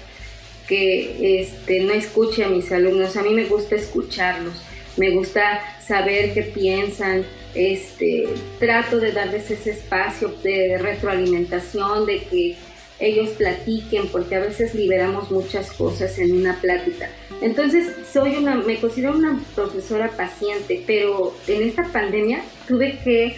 que 0.68 1.42
este, 1.42 1.82
no 1.82 1.94
escuche 1.94 2.44
a 2.44 2.50
mis 2.50 2.72
alumnos. 2.72 3.18
A 3.18 3.24
mí 3.24 3.32
me 3.32 3.46
gusta 3.46 3.76
escucharlos. 3.76 4.62
Me 4.98 5.12
gusta 5.12 5.62
saber 5.86 6.34
qué 6.34 6.44
piensan, 6.44 7.26
este, 7.54 8.28
trato 8.60 9.00
de 9.00 9.12
darles 9.12 9.52
ese 9.52 9.72
espacio 9.72 10.34
de 10.42 10.78
retroalimentación, 10.78 12.06
de 12.06 12.20
que 12.24 12.56
ellos 13.00 13.30
platiquen, 13.32 14.08
porque 14.08 14.36
a 14.36 14.40
veces 14.40 14.74
liberamos 14.74 15.30
muchas 15.32 15.72
cosas 15.72 16.18
en 16.18 16.36
una 16.36 16.60
plática. 16.62 17.10
Entonces, 17.42 17.92
soy 18.12 18.36
una, 18.36 18.56
me 18.56 18.78
considero 18.78 19.14
una 19.14 19.40
profesora 19.54 20.10
paciente, 20.12 20.84
pero 20.88 21.36
en 21.48 21.64
esta 21.64 21.84
pandemia 21.84 22.42
tuve 22.68 22.98
que 23.04 23.36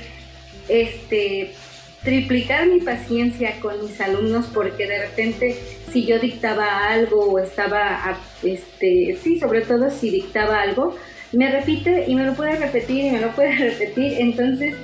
este, 0.70 1.54
triplicar 2.04 2.68
mi 2.68 2.82
paciencia 2.82 3.60
con 3.60 3.82
mis 3.82 4.00
alumnos 4.00 4.46
porque 4.54 4.86
de 4.86 5.08
repente 5.08 5.58
si 5.92 6.06
yo 6.06 6.20
dictaba 6.20 6.90
algo 6.90 7.26
o 7.26 7.40
estaba, 7.40 8.18
este, 8.44 9.18
sí, 9.22 9.40
sobre 9.40 9.62
todo 9.62 9.90
si 9.90 10.10
dictaba 10.10 10.62
algo, 10.62 10.96
me 11.32 11.52
repite 11.52 12.06
y 12.08 12.16
me 12.16 12.24
lo 12.24 12.34
puede 12.34 12.56
repetir 12.56 13.06
y 13.06 13.12
me 13.12 13.22
lo 13.22 13.32
puede 13.32 13.52
repetir. 13.58 14.14
Entonces 14.20 14.76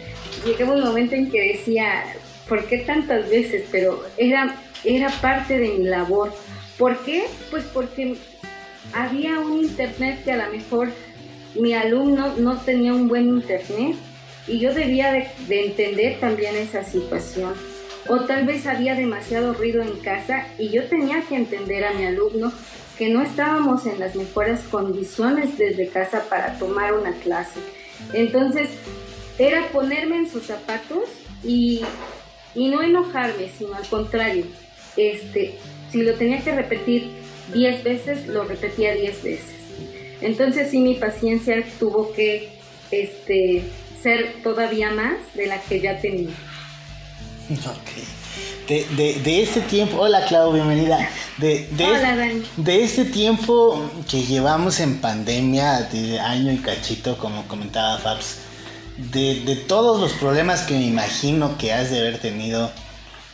llegaba 0.46 0.74
un 0.74 0.84
momento 0.84 1.16
en 1.16 1.30
que 1.30 1.54
decía, 1.54 2.04
¿por 2.48 2.66
qué 2.66 2.80
tantas 2.80 3.30
veces? 3.30 3.66
Pero 3.72 4.04
era, 4.18 4.56
era 4.84 5.10
parte 5.22 5.60
de 5.60 5.70
mi 5.70 5.86
labor. 5.86 6.34
¿Por 6.78 6.98
qué? 7.00 7.26
Pues 7.50 7.64
porque 7.66 8.18
había 8.94 9.40
un 9.40 9.60
internet 9.60 10.24
que 10.24 10.32
a 10.32 10.46
lo 10.46 10.52
mejor 10.52 10.90
mi 11.56 11.74
alumno 11.74 12.36
no 12.38 12.58
tenía 12.58 12.94
un 12.94 13.08
buen 13.08 13.30
internet 13.30 13.96
y 14.48 14.60
yo 14.60 14.74
debía 14.74 15.12
de, 15.12 15.28
de 15.48 15.68
entender 15.68 16.20
también 16.20 16.56
esa 16.56 16.84
situación. 16.84 17.54
O 18.08 18.22
tal 18.22 18.46
vez 18.46 18.68
había 18.68 18.96
demasiado 18.96 19.54
ruido 19.54 19.82
en 19.82 19.98
casa 20.00 20.48
y 20.58 20.70
yo 20.70 20.86
tenía 20.86 21.22
que 21.22 21.36
entender 21.36 21.86
a 21.86 21.94
mi 21.94 22.06
alumno 22.06 22.52
que 22.98 23.10
no 23.10 23.22
estábamos 23.22 23.86
en 23.86 24.00
las 24.00 24.16
mejores 24.16 24.60
condiciones 24.70 25.58
desde 25.58 25.88
casa 25.88 26.26
para 26.30 26.60
tomar 26.60 26.94
una 26.94 27.14
clase. 27.14 27.60
Entonces, 28.14 28.70
era 29.38 29.70
ponerme 29.70 30.18
en 30.18 30.30
sus 30.30 30.44
zapatos 30.44 31.10
y, 31.44 31.82
no 32.56 32.82
enojarme, 32.82 33.50
sino 33.58 33.76
al 33.76 33.88
contrario, 33.88 34.46
este, 34.96 35.58
si 35.92 36.02
lo 36.02 36.14
tenía 36.14 36.42
que 36.42 36.56
repetir 36.56 37.10
10 37.54 37.84
veces, 37.84 38.28
lo 38.28 38.44
repetía 38.44 38.94
10 38.94 39.24
veces. 39.24 39.54
Entonces 40.22 40.72
sí 40.72 40.80
mi 40.80 40.96
paciencia 40.96 41.64
tuvo 41.80 42.14
que 42.14 42.50
este, 42.92 43.64
ser 44.02 44.36
todavía 44.44 44.92
más 44.92 45.16
de 45.36 45.48
la 45.48 45.60
que 45.62 45.82
ya 45.82 46.00
tenía. 46.00 46.30
de, 48.68 48.86
de, 48.96 49.20
de 49.20 49.44
este 49.44 49.62
tiempo, 49.62 49.98
hola 49.98 50.26
Clau, 50.26 50.54
bienvenida. 50.54 51.10
De, 51.38 51.68
de, 51.72 51.86
hola, 51.86 52.16
Dani. 52.16 52.44
de 52.58 52.84
este 52.84 53.06
tiempo 53.06 53.90
que 54.10 54.22
llevamos 54.24 54.80
en 54.80 55.00
pandemia, 55.02 55.82
de 55.92 56.20
año 56.20 56.52
y 56.52 56.58
cachito, 56.58 57.18
como 57.18 57.48
comentaba 57.48 57.98
Fabs, 57.98 58.38
de, 58.98 59.56
todos 59.68 60.00
los 60.00 60.14
problemas 60.14 60.62
que 60.62 60.74
me 60.74 60.86
imagino 60.86 61.58
que 61.58 61.74
has 61.74 61.90
de 61.90 62.00
haber 62.00 62.20
tenido, 62.20 62.72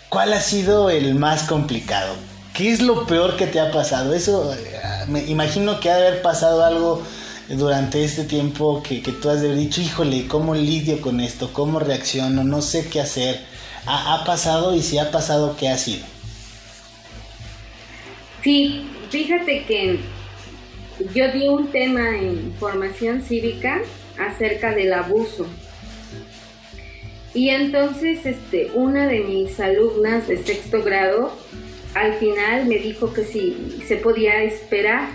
¿cuál 0.10 0.34
ha 0.34 0.42
sido 0.42 0.90
el 0.90 1.16
más 1.16 1.44
complicado? 1.44 2.16
¿Qué 2.54 2.72
es 2.72 2.82
lo 2.82 3.06
peor 3.06 3.38
que 3.38 3.48
te 3.48 3.60
ha 3.60 3.72
pasado? 3.72 4.14
Eso, 4.14 4.54
eh, 4.54 4.82
me 5.08 5.24
imagino 5.26 5.80
que 5.80 5.90
ha 5.90 5.98
de 5.98 6.08
haber 6.08 6.22
pasado 6.22 6.64
algo 6.64 7.04
durante 7.50 8.04
este 8.04 8.24
tiempo 8.24 8.84
que, 8.84 9.02
que 9.02 9.12
tú 9.12 9.30
has 9.30 9.42
de 9.42 9.48
haber 9.48 9.60
dicho, 9.60 9.82
híjole, 9.82 10.28
¿cómo 10.28 10.56
lidio 10.56 11.02
con 11.02 11.20
esto? 11.20 11.52
¿Cómo 11.54 11.80
reacciono? 11.80 12.44
No 12.44 12.62
sé 12.62 12.88
qué 12.90 13.02
hacer 13.02 13.50
ha, 13.86 14.24
pasado 14.26 14.76
y 14.76 14.82
si 14.82 14.98
ha 14.98 15.12
pasado, 15.12 15.56
¿qué 15.58 15.70
ha 15.70 15.78
sido? 15.78 16.06
Sí, 18.44 18.88
fíjate 19.10 19.64
que 19.66 20.00
yo 21.14 21.32
di 21.32 21.48
un 21.48 21.68
tema 21.72 22.18
en 22.18 22.54
formación 22.60 23.22
cívica 23.22 23.82
acerca 24.20 24.74
del 24.74 24.94
abuso. 24.94 25.48
Y 27.34 27.50
entonces 27.50 28.26
este, 28.26 28.72
una 28.74 29.08
de 29.08 29.20
mis 29.22 29.60
alumnas 29.60 30.28
de 30.28 30.38
sexto 30.38 30.84
grado 30.84 31.32
al 31.94 32.14
final 32.16 32.66
me 32.66 32.78
dijo 32.78 33.14
que 33.14 33.24
si 33.24 33.82
se 33.88 33.98
podía 33.98 34.44
esperar 34.44 35.10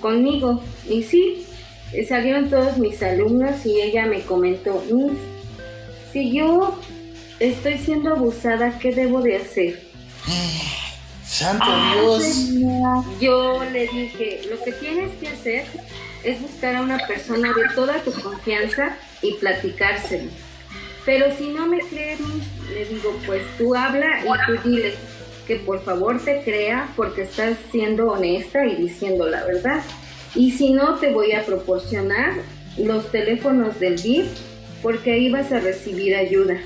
conmigo. 0.00 0.62
Y 0.88 1.02
sí, 1.02 1.46
salieron 2.06 2.50
todos 2.50 2.78
mis 2.78 3.02
alumnos 3.02 3.64
y 3.64 3.80
ella 3.80 4.06
me 4.06 4.22
comentó, 4.22 4.82
si 6.12 6.32
yo 6.32 6.78
estoy 7.38 7.78
siendo 7.78 8.14
abusada, 8.14 8.78
¿qué 8.78 8.92
debo 8.92 9.20
de 9.20 9.36
hacer? 9.36 9.82
Santo 11.24 11.66
Dios. 11.94 12.50
Yo 13.20 13.62
le 13.70 13.86
dije, 13.86 14.40
lo 14.50 14.62
que 14.64 14.72
tienes 14.72 15.10
que 15.20 15.28
hacer 15.28 15.64
es 16.28 16.42
buscar 16.42 16.76
a 16.76 16.82
una 16.82 16.98
persona 17.06 17.52
de 17.52 17.74
toda 17.74 17.98
tu 18.02 18.12
confianza 18.12 18.96
y 19.22 19.34
platicárselo. 19.34 20.30
Pero 21.04 21.34
si 21.36 21.48
no 21.48 21.66
me 21.66 21.78
crees, 21.78 22.20
le 22.72 22.84
digo, 22.84 23.18
pues 23.26 23.42
tú 23.56 23.74
habla 23.74 24.20
y 24.20 24.46
tú 24.46 24.68
dile 24.68 24.94
que 25.46 25.56
por 25.56 25.82
favor 25.82 26.22
te 26.22 26.42
crea 26.42 26.92
porque 26.94 27.22
estás 27.22 27.56
siendo 27.70 28.08
honesta 28.08 28.66
y 28.66 28.76
diciendo 28.76 29.26
la 29.26 29.44
verdad. 29.44 29.82
Y 30.34 30.50
si 30.50 30.72
no, 30.72 30.96
te 30.96 31.10
voy 31.10 31.32
a 31.32 31.46
proporcionar 31.46 32.34
los 32.76 33.10
teléfonos 33.10 33.80
del 33.80 34.00
DIF 34.00 34.26
porque 34.82 35.12
ahí 35.12 35.30
vas 35.30 35.50
a 35.50 35.60
recibir 35.60 36.14
ayuda. 36.14 36.58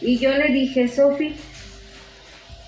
Y 0.00 0.18
yo 0.18 0.30
le 0.32 0.48
dije, 0.48 0.88
Sofi, 0.88 1.36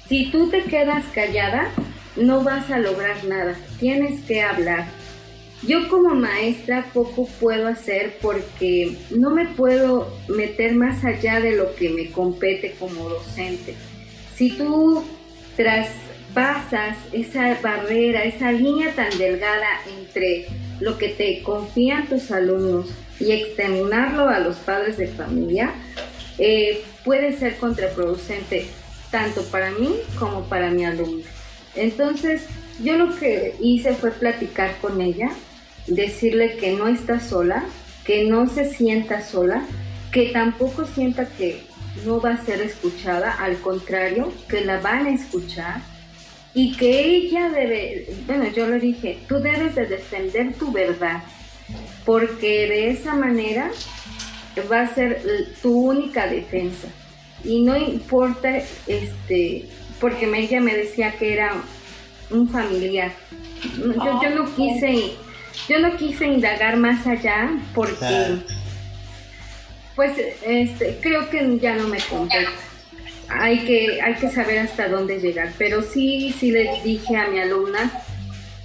si 0.09 0.31
tú 0.31 0.49
te 0.51 0.63
quedas 0.63 1.05
callada, 1.13 1.69
no 2.15 2.45
vas 2.45 2.71
a 2.71 2.79
lograr 2.79 3.25
nada, 3.25 3.57
tienes 3.81 4.21
que 4.23 4.43
hablar. 4.43 4.87
Yo 5.67 5.89
como 5.89 6.15
maestra 6.15 6.85
poco 6.93 7.27
puedo 7.41 7.69
hacer 7.69 8.19
porque 8.21 8.97
no 9.11 9.31
me 9.31 9.47
puedo 9.47 10.13
meter 10.29 10.75
más 10.75 11.05
allá 11.05 11.41
de 11.41 11.57
lo 11.57 11.75
que 11.75 11.89
me 11.89 12.11
compete 12.11 12.75
como 12.79 13.09
docente. 13.09 13.75
Si 14.37 14.51
tú 14.51 15.03
traspasas 15.57 16.99
esa 17.13 17.59
barrera, 17.63 18.25
esa 18.25 18.53
línea 18.53 18.93
tan 18.95 19.17
delgada 19.17 19.69
entre 19.99 20.47
lo 20.81 20.99
que 20.99 21.09
te 21.09 21.43
confían 21.43 22.09
tus 22.09 22.31
alumnos 22.31 22.91
y 23.19 23.33
externarlo 23.33 24.29
a 24.29 24.41
los 24.41 24.57
padres 24.57 24.99
de 24.99 25.09
familia, 25.09 25.73
eh, 26.39 26.83
puede 27.05 27.39
ser 27.39 27.57
contraproducente 27.57 28.67
tanto 29.11 29.43
para 29.45 29.71
mí 29.71 29.95
como 30.19 30.43
para 30.45 30.71
mi 30.71 30.85
alumno. 30.85 31.25
Entonces, 31.77 32.43
yo 32.83 32.99
lo 32.99 33.17
que 33.17 33.55
hice 33.61 33.95
fue 33.95 34.11
platicar 34.11 34.77
con 34.81 35.01
ella, 35.01 35.31
decirle 35.87 36.57
que 36.57 36.73
no 36.73 36.89
está 36.89 37.21
sola, 37.21 37.65
que 38.05 38.25
no 38.25 38.49
se 38.49 38.73
sienta 38.73 39.23
sola, 39.23 39.63
que 40.13 40.27
tampoco 40.27 40.85
sienta 40.87 41.27
que 41.27 41.63
no 42.05 42.21
va 42.21 42.33
a 42.33 42.45
ser 42.45 42.61
escuchada, 42.61 43.33
al 43.33 43.57
contrario, 43.59 44.33
que 44.49 44.65
la 44.65 44.81
van 44.81 45.07
a 45.07 45.11
escuchar 45.11 45.81
y 46.55 46.77
que 46.77 47.17
ella 47.17 47.49
debe, 47.49 48.07
bueno, 48.27 48.49
yo 48.49 48.69
le 48.69 48.79
dije, 48.79 49.19
tú 49.29 49.37
debes 49.41 49.75
de 49.75 49.87
defender 49.87 50.55
tu 50.55 50.71
verdad, 50.71 51.23
porque 52.05 52.69
de 52.69 52.91
esa 52.91 53.15
manera 53.15 53.71
va 54.71 54.83
a 54.83 54.95
ser 54.95 55.55
tu 55.63 55.91
única 55.91 56.27
defensa. 56.27 56.89
Y 57.43 57.63
no 57.63 57.77
importa, 57.77 58.57
este, 58.87 59.67
porque 60.01 60.27
ella 60.27 60.61
me 60.61 60.75
decía 60.75 61.13
que 61.19 61.33
era 61.33 61.55
un 62.31 62.49
familiar. 62.49 63.13
Yo, 63.79 64.23
yo 64.23 64.31
no 64.31 64.55
quise, 64.55 65.15
yo 65.69 65.79
no 65.79 65.97
quise 65.97 66.27
indagar 66.27 66.77
más 66.77 67.07
allá 67.07 67.51
porque, 67.75 68.39
pues, 69.97 70.13
este, 70.45 70.99
creo 71.01 71.31
que 71.31 71.59
ya 71.59 71.75
no 71.75 71.89
me 71.89 71.99
compete. 71.99 72.47
Hay 73.29 73.61
que, 73.61 74.03
hay 74.03 74.15
que 74.15 74.29
saber 74.29 74.59
hasta 74.59 74.89
dónde 74.89 75.19
llegar. 75.19 75.53
Pero 75.57 75.83
sí, 75.83 76.35
sí 76.39 76.51
le 76.51 76.83
dije 76.85 77.17
a 77.17 77.29
mi 77.29 77.41
alumna 77.41 77.91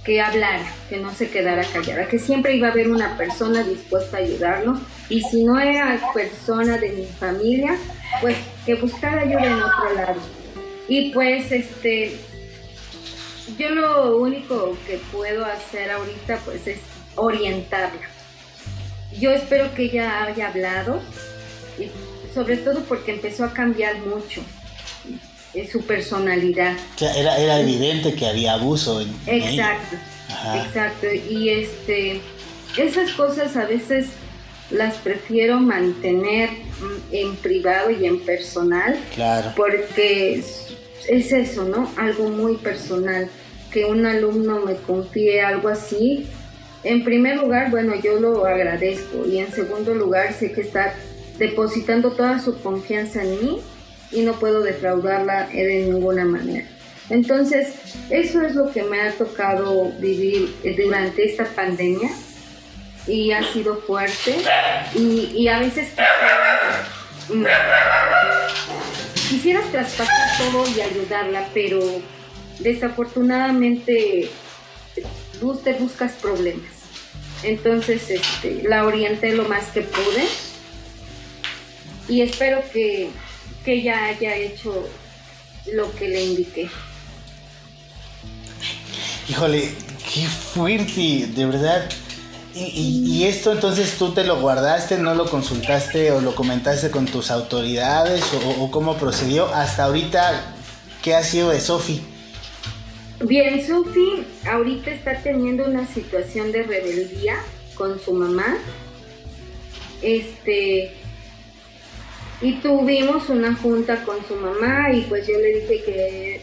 que 0.04 0.20
hablara, 0.20 0.64
que 0.88 0.98
no 0.98 1.12
se 1.14 1.28
quedara 1.28 1.64
callada, 1.64 2.08
que 2.08 2.18
siempre 2.18 2.54
iba 2.54 2.68
a 2.68 2.70
haber 2.70 2.90
una 2.90 3.16
persona 3.16 3.62
dispuesta 3.62 4.16
a 4.16 4.20
ayudarnos 4.20 4.80
y 5.08 5.22
si 5.22 5.44
no 5.44 5.58
era 5.58 6.00
persona 6.14 6.78
de 6.78 6.90
mi 6.90 7.06
familia, 7.06 7.76
pues 8.20 8.36
que 8.64 8.74
buscara 8.74 9.22
ayuda 9.22 9.46
en 9.46 9.62
otro 9.62 9.94
lado. 9.94 10.20
Y 10.88 11.12
pues 11.12 11.52
este, 11.52 12.18
yo 13.58 13.70
lo 13.70 14.16
único 14.16 14.76
que 14.86 14.98
puedo 15.12 15.44
hacer 15.44 15.90
ahorita 15.90 16.38
pues 16.44 16.66
es 16.66 16.78
orientarla. 17.16 18.08
Yo 19.18 19.32
espero 19.32 19.74
que 19.74 19.84
ella 19.84 20.24
haya 20.24 20.48
hablado, 20.48 21.00
y 21.78 21.90
sobre 22.32 22.56
todo 22.58 22.80
porque 22.84 23.12
empezó 23.12 23.44
a 23.44 23.52
cambiar 23.52 23.98
mucho 23.98 24.42
su 25.70 25.82
personalidad. 25.82 26.76
era, 27.00 27.36
era 27.38 27.60
evidente 27.60 28.14
que 28.14 28.26
había 28.26 28.54
abuso. 28.54 29.00
En, 29.00 29.08
exacto, 29.26 29.96
exacto. 30.54 31.06
Y 31.28 31.48
este, 31.48 32.20
esas 32.76 33.10
cosas 33.12 33.56
a 33.56 33.64
veces 33.64 34.10
las 34.70 34.94
prefiero 34.98 35.58
mantener 35.58 36.50
en 37.10 37.34
privado 37.36 37.90
y 37.90 38.06
en 38.06 38.20
personal. 38.20 38.98
Claro. 39.14 39.52
Porque 39.56 40.34
es, 40.34 40.68
es 41.08 41.32
eso, 41.32 41.64
¿no? 41.64 41.90
Algo 41.96 42.28
muy 42.28 42.56
personal. 42.56 43.28
Que 43.72 43.84
un 43.84 44.06
alumno 44.06 44.60
me 44.60 44.76
confíe 44.76 45.42
algo 45.42 45.68
así. 45.68 46.28
En 46.82 47.04
primer 47.04 47.36
lugar, 47.36 47.70
bueno, 47.70 47.94
yo 48.02 48.18
lo 48.18 48.46
agradezco. 48.46 49.26
Y 49.26 49.38
en 49.38 49.52
segundo 49.52 49.94
lugar, 49.94 50.32
sé 50.32 50.52
que 50.52 50.62
está 50.62 50.94
depositando 51.38 52.12
toda 52.12 52.38
su 52.38 52.60
confianza 52.60 53.22
en 53.22 53.40
mí 53.40 53.60
y 54.12 54.22
no 54.22 54.34
puedo 54.34 54.62
defraudarla 54.62 55.46
de 55.46 55.86
ninguna 55.86 56.24
manera. 56.24 56.66
Entonces, 57.08 57.74
eso 58.08 58.42
es 58.42 58.54
lo 58.54 58.70
que 58.70 58.84
me 58.84 59.00
ha 59.00 59.12
tocado 59.12 59.90
vivir 59.98 60.54
durante 60.76 61.24
esta 61.24 61.44
pandemia 61.44 62.10
y 63.06 63.32
ha 63.32 63.42
sido 63.52 63.76
fuerte 63.76 64.36
y, 64.94 65.48
a 65.48 65.58
veces 65.58 65.88
quisieras, 69.28 69.70
traspasar 69.72 70.38
todo 70.38 70.64
y 70.68 70.80
ayudarla, 70.80 71.48
pero 71.52 71.80
desafortunadamente 72.60 74.30
usted 75.40 75.78
buscas 75.78 76.12
problemas. 76.12 76.70
Entonces, 77.42 78.10
este, 78.10 78.62
la 78.68 78.84
orienté 78.84 79.32
lo 79.34 79.44
más 79.44 79.66
que 79.68 79.82
pude 79.82 80.24
y 82.08 82.22
espero 82.22 82.62
que 82.72 83.10
que 83.64 83.74
ella 83.74 84.06
haya 84.06 84.36
hecho 84.36 84.88
lo 85.72 85.94
que 85.94 86.08
le 86.08 86.24
indiqué. 86.24 86.70
Híjole, 89.28 89.74
qué 90.12 90.26
fuerte, 90.26 91.28
de 91.34 91.46
verdad. 91.46 91.88
Y, 92.52 93.24
esto 93.24 93.52
entonces 93.52 93.96
tú 93.96 94.12
te 94.12 94.24
lo 94.24 94.40
guardaste, 94.40 94.98
no 94.98 95.14
lo 95.14 95.30
consultaste 95.30 96.10
o 96.10 96.20
lo 96.20 96.34
comentaste 96.34 96.90
con 96.90 97.06
tus 97.06 97.30
autoridades 97.30 98.24
o, 98.58 98.70
cómo 98.72 98.96
procedió 98.96 99.54
hasta 99.54 99.84
ahorita, 99.84 100.56
¿qué 101.00 101.14
ha 101.14 101.22
sido 101.22 101.50
de 101.50 101.60
Sofi? 101.60 102.02
Bien, 103.26 103.62
Sofi 103.62 104.24
ahorita 104.48 104.90
está 104.90 105.22
teniendo 105.22 105.66
una 105.66 105.86
situación 105.86 106.52
de 106.52 106.62
rebeldía 106.62 107.36
con 107.74 108.00
su 108.00 108.14
mamá. 108.14 108.56
Este, 110.00 110.92
y 112.40 112.52
tuvimos 112.62 113.28
una 113.28 113.54
junta 113.54 114.04
con 114.04 114.16
su 114.26 114.36
mamá 114.36 114.90
y 114.94 115.02
pues 115.02 115.26
yo 115.26 115.38
le 115.38 115.60
dije 115.60 115.82
que 115.84 116.40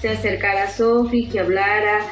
se 0.00 0.08
acercara 0.08 0.64
a 0.64 0.70
Sofi, 0.70 1.28
que 1.28 1.40
hablara, 1.40 2.06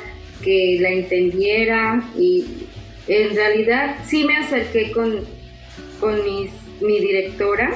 que 0.45 0.77
la 0.79 0.91
entendiera 0.91 2.07
y 2.15 2.67
en 3.09 3.35
realidad 3.35 3.97
sí 4.07 4.25
me 4.25 4.37
acerqué 4.37 4.93
con, 4.93 5.25
con 6.01 6.21
mi 6.83 7.01
directora 7.01 7.73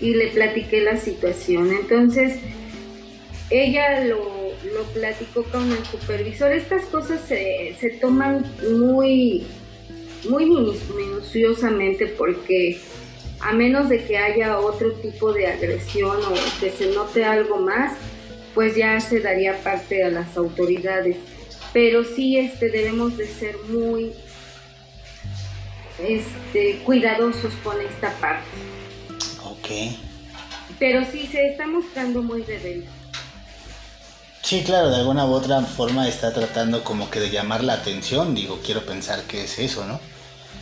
y 0.00 0.14
le 0.14 0.28
platiqué 0.28 0.80
la 0.80 0.96
situación. 0.96 1.72
Entonces 1.72 2.40
ella 3.50 4.04
lo, 4.04 4.37
lo 4.64 4.82
platicó 4.84 5.44
con 5.44 5.70
el 5.70 5.84
supervisor. 5.84 6.52
Estas 6.52 6.84
cosas 6.86 7.20
se, 7.26 7.76
se 7.80 7.90
toman 7.90 8.44
muy, 8.78 9.46
muy 10.28 10.46
minuciosamente 10.46 12.06
porque 12.06 12.80
a 13.40 13.52
menos 13.52 13.88
de 13.88 14.04
que 14.04 14.18
haya 14.18 14.58
otro 14.58 14.92
tipo 14.94 15.32
de 15.32 15.46
agresión 15.46 16.16
o 16.16 16.60
que 16.60 16.70
se 16.70 16.92
note 16.92 17.24
algo 17.24 17.58
más, 17.58 17.92
pues 18.54 18.74
ya 18.74 19.00
se 19.00 19.20
daría 19.20 19.62
parte 19.62 20.02
a 20.02 20.10
las 20.10 20.36
autoridades. 20.36 21.16
Pero 21.72 22.04
sí 22.04 22.38
este, 22.38 22.70
debemos 22.70 23.16
de 23.16 23.26
ser 23.26 23.56
muy 23.68 24.12
este, 26.02 26.80
cuidadosos 26.84 27.52
con 27.62 27.80
esta 27.80 28.12
parte. 28.14 28.46
Ok. 29.44 29.96
Pero 30.78 31.04
sí 31.04 31.26
se 31.26 31.46
está 31.46 31.66
mostrando 31.66 32.22
muy 32.22 32.42
rebelde. 32.42 32.97
Sí, 34.48 34.62
claro, 34.64 34.88
de 34.88 34.96
alguna 34.96 35.26
u 35.26 35.32
otra 35.32 35.60
forma 35.60 36.08
está 36.08 36.32
tratando 36.32 36.82
como 36.82 37.10
que 37.10 37.20
de 37.20 37.28
llamar 37.28 37.62
la 37.62 37.74
atención, 37.74 38.34
digo, 38.34 38.60
quiero 38.64 38.80
pensar 38.86 39.24
que 39.24 39.44
es 39.44 39.58
eso, 39.58 39.84
¿no? 39.84 40.00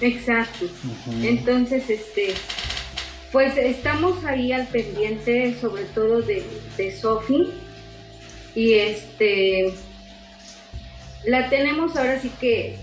Exacto. 0.01 0.67
Entonces, 1.23 1.89
este, 1.89 2.35
pues 3.31 3.57
estamos 3.57 4.25
ahí 4.25 4.51
al 4.51 4.67
pendiente, 4.67 5.57
sobre 5.61 5.85
todo 5.85 6.21
de, 6.21 6.45
de 6.77 6.97
Sofi. 6.97 7.47
Y 8.57 8.75
este, 8.75 9.73
la 11.25 11.49
tenemos 11.49 11.95
ahora 11.95 12.21
sí 12.21 12.33
que 12.41 12.79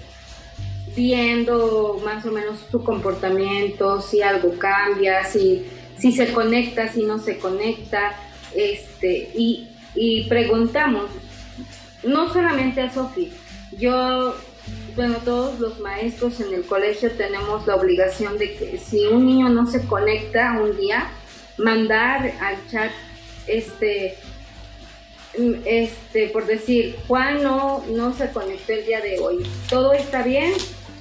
viendo 0.96 2.02
más 2.06 2.26
o 2.26 2.32
menos 2.32 2.60
su 2.72 2.82
comportamiento, 2.82 4.02
si 4.02 4.22
algo 4.22 4.58
cambia, 4.58 5.26
si, 5.26 5.66
si 5.98 6.13
se 6.13 6.32
conecta, 6.32 6.88
si 6.88 7.04
no 7.04 7.20
se 7.20 7.39
conecta, 7.39 8.18
este, 8.56 9.32
y, 9.36 9.68
y 9.95 10.23
preguntamos, 10.25 11.10
no 12.03 12.32
solamente 12.32 12.82
a 12.82 12.93
Sofi, 12.93 13.32
yo 13.77 14.36
bueno, 14.95 15.17
todos 15.25 15.60
los 15.60 15.79
maestros 15.79 16.39
en 16.39 16.53
el 16.53 16.63
colegio 16.63 17.12
tenemos 17.12 17.67
la 17.67 17.75
obligación 17.75 18.38
de 18.38 18.56
que 18.56 18.77
si 18.77 19.06
un 19.08 19.25
niño 19.25 19.49
no 19.49 19.65
se 19.65 19.86
conecta 19.86 20.60
un 20.62 20.77
día, 20.77 21.10
mandar 21.58 22.34
al 22.41 22.56
chat 22.69 22.91
este 23.47 24.15
este 25.65 26.27
por 26.27 26.45
decir 26.45 26.95
Juan 27.08 27.41
no 27.41 27.84
no 27.89 28.13
se 28.13 28.29
conectó 28.32 28.73
el 28.73 28.86
día 28.86 29.01
de 29.01 29.19
hoy 29.19 29.43
todo 29.67 29.91
está 29.93 30.21
bien 30.21 30.53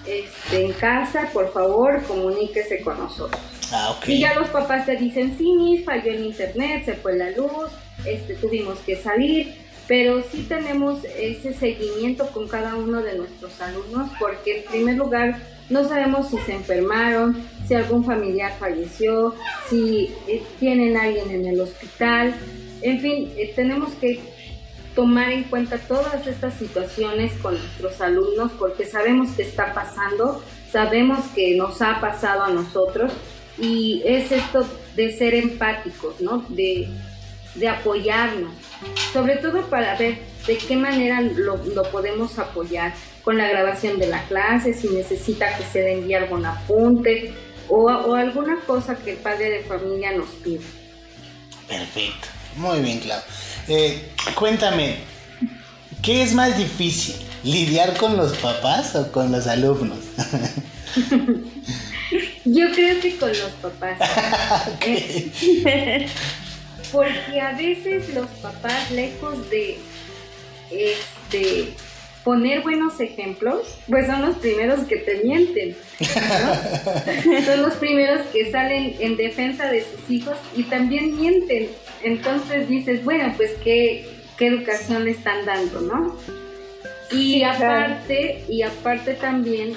este, 0.07 0.65
en 0.65 0.73
casa, 0.73 1.29
por 1.33 1.53
favor, 1.53 2.03
comuníquese 2.05 2.81
con 2.81 2.99
nosotros. 2.99 3.41
Ah, 3.73 3.99
Y 4.07 4.21
ya 4.21 4.35
los 4.35 4.49
papás 4.49 4.87
te 4.87 4.97
dicen, 4.97 5.37
sí, 5.39 5.53
mis, 5.53 5.85
falló 5.85 6.11
el 6.11 6.27
internet, 6.27 6.85
se 6.85 6.95
fue 6.95 7.17
la 7.17 7.31
luz, 7.31 7.71
este, 8.05 8.35
tuvimos 8.35 8.79
que 8.81 8.97
salir, 8.97 9.55
pero 9.87 10.23
sí 10.23 10.47
tenemos 10.49 11.05
ese 11.05 11.53
seguimiento 11.53 12.27
con 12.29 12.49
cada 12.49 12.77
uno 12.77 13.03
de 13.03 13.19
nuestros 13.19 13.61
alumnos 13.61 14.11
porque 14.19 14.59
en 14.59 14.65
primer 14.65 14.97
lugar 14.97 15.41
no 15.71 15.87
sabemos 15.89 16.31
si 16.31 16.39
se 16.39 16.55
enfermaron, 16.55 17.45
si 17.67 17.75
algún 17.75 18.05
familiar 18.05 18.53
falleció, 18.59 19.35
si 19.69 20.11
eh, 20.29 20.43
tienen 20.61 20.97
alguien 20.97 21.31
en 21.31 21.47
el 21.47 21.61
hospital, 21.61 22.35
en 22.83 23.01
fin, 23.01 23.33
eh, 23.37 23.53
tenemos 23.55 23.93
que 23.95 24.21
tomar 24.95 25.33
en 25.33 25.45
cuenta 25.45 25.79
todas 25.79 26.27
estas 26.27 26.55
situaciones 26.55 27.33
con 27.41 27.55
nuestros 27.55 28.01
alumnos 28.01 28.53
porque 28.59 28.85
sabemos 28.85 29.31
que 29.31 29.43
está 29.43 29.73
pasando, 29.73 30.43
sabemos 30.71 31.21
que 31.35 31.57
nos 31.57 31.81
ha 31.81 32.01
pasado 32.01 32.45
a 32.45 32.51
nosotros 32.51 33.13
y 33.59 34.03
es 34.05 34.33
esto 34.33 34.67
de 34.97 35.17
ser 35.17 35.35
empáticos, 35.35 36.21
¿no? 36.21 36.45
De, 36.49 36.89
apoyarnos, 37.69 38.53
sobre 39.13 39.37
todo 39.37 39.69
para 39.69 39.97
ver 39.97 40.19
de 40.47 40.57
qué 40.57 40.77
manera 40.77 41.21
lo, 41.21 41.61
podemos 41.91 42.39
apoyar 42.39 42.95
con 43.23 43.39
la 43.39 43.49
grabación 43.49 43.99
de 43.99 44.09
la 44.09 44.25
clase, 44.25 44.75
si 44.75 44.89
necesita 44.89 45.57
que 45.57 45.65
se 45.65 45.83
le 45.83 45.93
envíe 45.93 46.15
algún 46.15 46.45
apunte 46.45 47.33
o, 47.69 47.85
o 47.85 48.15
alguna 48.15 48.61
cosa 48.67 48.97
que 48.97 49.13
el 49.13 49.19
padre 49.19 49.51
de 49.51 49.61
familia 49.65 50.13
nos 50.13 50.29
pida. 50.43 50.63
Perfecto, 51.69 52.29
muy 52.57 52.81
bien, 52.81 53.01
Clau. 53.01 53.21
Eh, 53.69 54.11
cuéntame, 54.35 54.97
¿qué 56.03 56.23
es 56.23 56.35
más 56.35 56.59
difícil? 56.59 57.15
¿Lidiar 57.45 57.97
con 57.97 58.17
los 58.17 58.37
papás 58.39 58.97
o 58.97 59.11
con 59.13 59.31
los 59.31 59.47
alumnos? 59.47 59.99
Yo 62.45 62.71
creo 62.73 63.01
que 63.01 63.17
con 63.17 63.31
los 63.31 63.53
papás. 63.63 63.99
Porque 66.93 67.41
a 67.41 67.57
veces 67.57 68.13
los 68.15 68.29
papás, 68.43 68.91
lejos 68.91 69.49
de 69.51 69.79
este 70.71 71.73
poner 72.25 72.63
buenos 72.63 73.01
ejemplos, 73.01 73.79
pues 73.89 74.07
son 74.07 74.23
los 74.23 74.37
primeros 74.37 74.81
que 74.81 74.97
te 74.97 75.23
mienten. 75.25 75.77
son 77.45 77.63
los 77.63 77.75
primeros 77.75 78.27
que 78.29 78.51
salen 78.51 78.95
en 79.01 79.17
defensa 79.17 79.71
de 79.71 79.83
sus 79.83 80.09
hijos 80.11 80.37
y 80.55 80.65
también 80.65 81.17
mienten. 81.17 81.69
Entonces 82.03 82.69
dices, 82.69 83.05
bueno, 83.05 83.33
pues 83.37 83.53
qué, 83.65 84.07
qué 84.39 84.47
educación 84.47 85.05
le 85.05 85.13
están 85.13 85.45
dando, 85.45 85.81
¿no? 85.81 86.17
Y 87.11 87.43
aparte, 87.43 88.45
y 88.49 88.63
aparte 88.63 89.15
también 89.15 89.75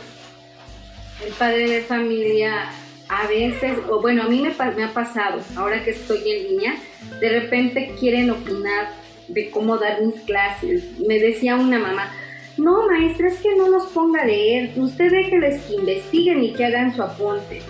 el 1.26 1.34
padre 1.34 1.70
de 1.70 1.82
familia 1.82 2.70
a 3.08 3.28
veces, 3.28 3.78
o 3.90 4.02
bueno, 4.02 4.24
a 4.24 4.28
mí 4.28 4.42
me, 4.42 4.54
me, 4.76 4.84
ha 4.84 4.94
pasado, 4.94 5.42
ahora 5.56 5.84
que 5.84 5.92
estoy 5.92 6.30
en 6.30 6.44
línea, 6.50 6.76
de 7.20 7.30
repente 7.30 7.94
quieren 8.00 8.32
opinar 8.32 8.90
de 9.28 9.50
cómo 9.52 9.78
dar 9.78 10.02
mis 10.02 10.20
clases. 10.22 11.00
Me 11.00 11.20
decía 11.20 11.56
una 11.56 11.80
mamá, 11.80 12.12
no 12.58 12.88
maestra, 12.88 13.28
es 13.28 13.40
que 13.40 13.56
no 13.56 13.70
los 13.70 13.86
ponga 13.88 14.22
a 14.22 14.26
leer, 14.26 14.72
usted 14.76 15.12
déjeles 15.12 15.62
que 15.64 15.76
investiguen 15.76 16.44
y 16.44 16.54
que 16.54 16.66
hagan 16.66 16.96
su 16.96 17.04
apunte. 17.04 17.62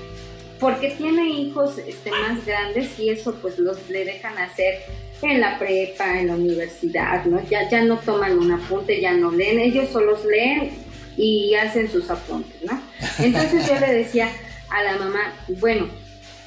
Porque 0.60 0.92
tiene 0.92 1.30
hijos 1.30 1.78
este, 1.80 2.12
más 2.12 2.46
grandes 2.46 2.98
y 2.98 3.10
eso 3.10 3.36
pues 3.42 3.60
los 3.60 3.90
le 3.90 4.06
dejan 4.06 4.38
hacer 4.38 4.76
en 5.22 5.42
la 5.42 5.60
prepa, 5.60 6.20
en 6.20 6.28
la 6.28 6.36
universidad, 6.36 7.26
¿no? 7.26 7.42
Ya, 7.50 7.70
ya 7.70 7.84
no 7.84 7.98
toman 7.98 8.38
un 8.38 8.52
apunte, 8.52 9.02
ya 9.02 9.14
no 9.14 9.32
leen, 9.32 9.60
ellos 9.60 9.90
solo 9.90 10.18
leen 10.30 10.72
y 11.18 11.56
hacen 11.56 11.90
sus 11.90 12.10
apuntes, 12.10 12.62
¿no? 12.64 12.80
Entonces 13.20 13.68
yo 13.68 13.78
le 13.80 13.94
decía 13.94 14.30
a 14.70 14.84
la 14.84 14.98
mamá, 14.98 15.34
bueno, 15.60 15.88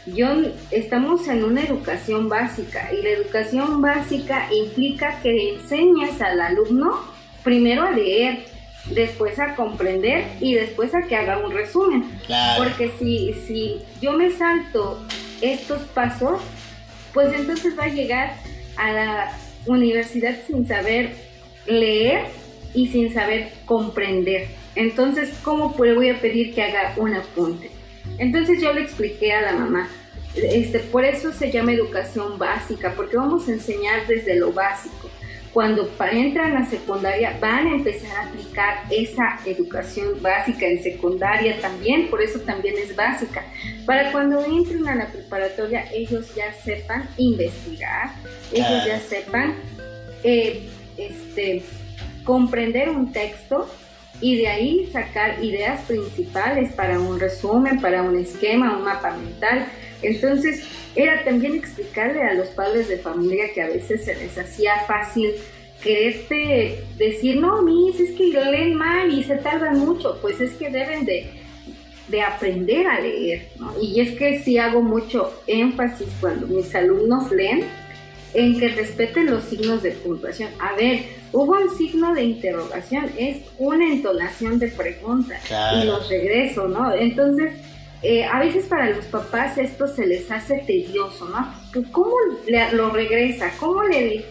yo 0.07 0.29
estamos 0.71 1.29
en 1.29 1.45
una 1.45 1.63
educación 1.63 2.29
básica 2.29 2.91
y 2.93 3.03
la 3.03 3.11
educación 3.11 3.81
básica 3.81 4.49
implica 4.53 5.21
que 5.23 5.51
enseñes 5.55 6.21
al 6.23 6.41
alumno 6.41 7.01
primero 7.43 7.83
a 7.83 7.91
leer, 7.91 8.47
después 8.91 9.39
a 9.39 9.55
comprender 9.55 10.25
y 10.41 10.55
después 10.55 10.95
a 10.95 11.03
que 11.07 11.17
haga 11.17 11.39
un 11.39 11.53
resumen. 11.53 12.05
Porque 12.57 12.91
si, 12.99 13.35
si 13.47 13.83
yo 14.01 14.13
me 14.13 14.31
salto 14.31 15.05
estos 15.41 15.83
pasos, 15.89 16.41
pues 17.13 17.33
entonces 17.35 17.79
va 17.79 17.85
a 17.85 17.89
llegar 17.89 18.35
a 18.77 18.93
la 18.93 19.33
universidad 19.67 20.37
sin 20.47 20.67
saber 20.67 21.13
leer 21.67 22.27
y 22.75 22.89
sin 22.89 23.13
saber 23.13 23.53
comprender. 23.67 24.49
Entonces, 24.75 25.31
¿cómo 25.43 25.71
voy 25.71 26.09
a 26.09 26.21
pedir 26.21 26.55
que 26.55 26.63
haga 26.63 26.95
un 26.97 27.15
apunte? 27.15 27.78
Entonces 28.19 28.61
yo 28.61 28.73
le 28.73 28.83
expliqué 28.83 29.33
a 29.33 29.43
la 29.43 29.53
mamá, 29.53 29.89
este, 30.35 30.81
por 30.81 31.05
eso 31.05 31.33
se 31.33 31.51
llama 31.51 31.73
educación 31.73 32.39
básica, 32.39 32.93
porque 32.95 33.17
vamos 33.17 33.49
a 33.49 33.53
enseñar 33.53 34.07
desde 34.07 34.37
lo 34.37 34.53
básico. 34.53 35.11
Cuando 35.53 35.91
entran 36.13 36.57
a 36.57 36.67
secundaria 36.67 37.37
van 37.41 37.67
a 37.67 37.75
empezar 37.75 38.17
a 38.17 38.29
aplicar 38.29 38.85
esa 38.91 39.41
educación 39.47 40.21
básica 40.21 40.67
en 40.67 40.83
secundaria 40.83 41.59
también, 41.61 42.09
por 42.09 42.23
eso 42.23 42.41
también 42.41 42.75
es 42.79 42.95
básica. 42.95 43.45
Para 43.87 44.13
cuando 44.13 44.45
entren 44.45 44.87
a 44.89 44.95
la 44.95 45.07
preparatoria 45.07 45.91
ellos 45.93 46.35
ya 46.35 46.53
sepan 46.53 47.09
investigar, 47.17 48.11
ellos 48.53 48.87
ya 48.87 49.01
sepan 49.01 49.55
eh, 50.23 50.69
este, 50.99 51.63
comprender 52.25 52.91
un 52.91 53.13
texto 53.13 53.69
y 54.21 54.37
de 54.37 54.49
ahí 54.49 54.89
sacar 54.93 55.43
ideas 55.43 55.81
principales 55.83 56.73
para 56.73 56.99
un 56.99 57.21
resumen, 57.21 57.81
para 57.81 58.03
un 58.03 58.19
esquema, 58.19 58.77
un 58.77 58.85
mapa 58.85 59.17
mental. 59.17 59.67
Entonces, 60.03 60.65
era 60.97 61.25
también 61.25 61.55
explicarle 61.55 62.23
a 62.23 62.35
los 62.35 62.49
padres 62.49 62.89
de 62.89 62.99
familia 62.99 63.53
que 63.55 63.63
a 63.63 63.69
veces 63.69 64.05
se 64.05 64.15
les 64.15 64.37
hacía 64.37 64.73
fácil 64.87 65.31
quererte 65.83 66.85
decir, 66.97 67.37
no, 67.37 67.63
mis, 67.63 68.01
es 68.01 68.11
que 68.13 68.25
leen 68.29 68.75
mal 68.75 69.13
y 69.13 69.23
se 69.23 69.37
tardan 69.37 69.79
mucho, 69.79 70.19
pues 70.21 70.41
es 70.41 70.53
que 70.53 70.71
deben 70.71 71.05
de, 71.05 71.31
de 72.09 72.23
aprender 72.23 72.87
a 72.87 73.01
leer, 73.01 73.49
¿no? 73.59 73.73
Y 73.81 74.01
es 74.01 74.13
que 74.19 74.41
sí 74.41 74.59
hago 74.59 74.83
mucho 74.83 75.33
énfasis 75.47 76.09
cuando 76.21 76.47
mis 76.49 76.75
alumnos 76.75 77.31
leen, 77.31 77.65
en 78.35 78.59
que 78.59 78.69
respeten 78.69 79.27
los 79.27 79.45
signos 79.45 79.83
de 79.83 79.93
puntuación. 79.93 80.51
A 80.61 80.75
ver, 80.75 81.05
hubo 81.33 81.53
un 81.53 81.77
signo 81.77 82.15
de 82.15 82.25
interrogación, 82.25 83.11
es 83.17 83.39
una 83.59 83.91
entonación 83.91 84.59
de 84.59 84.69
pregunta 84.69 85.39
y 85.77 85.87
los 85.87 86.09
regreso, 86.09 86.69
¿no? 86.69 86.93
Entonces, 86.93 87.55
eh, 88.03 88.25
a 88.25 88.39
veces 88.39 88.67
para 88.67 88.91
los 88.91 89.07
papás 89.07 89.59
esto 89.59 89.89
se 89.89 90.07
les 90.07 90.31
hace 90.31 90.59
tedioso, 90.59 91.29
¿no? 91.29 91.53
¿Cómo 91.91 92.15
lo 92.73 92.91
regresa? 92.91 93.53
¿Cómo 93.59 93.83
le...? 93.83 94.25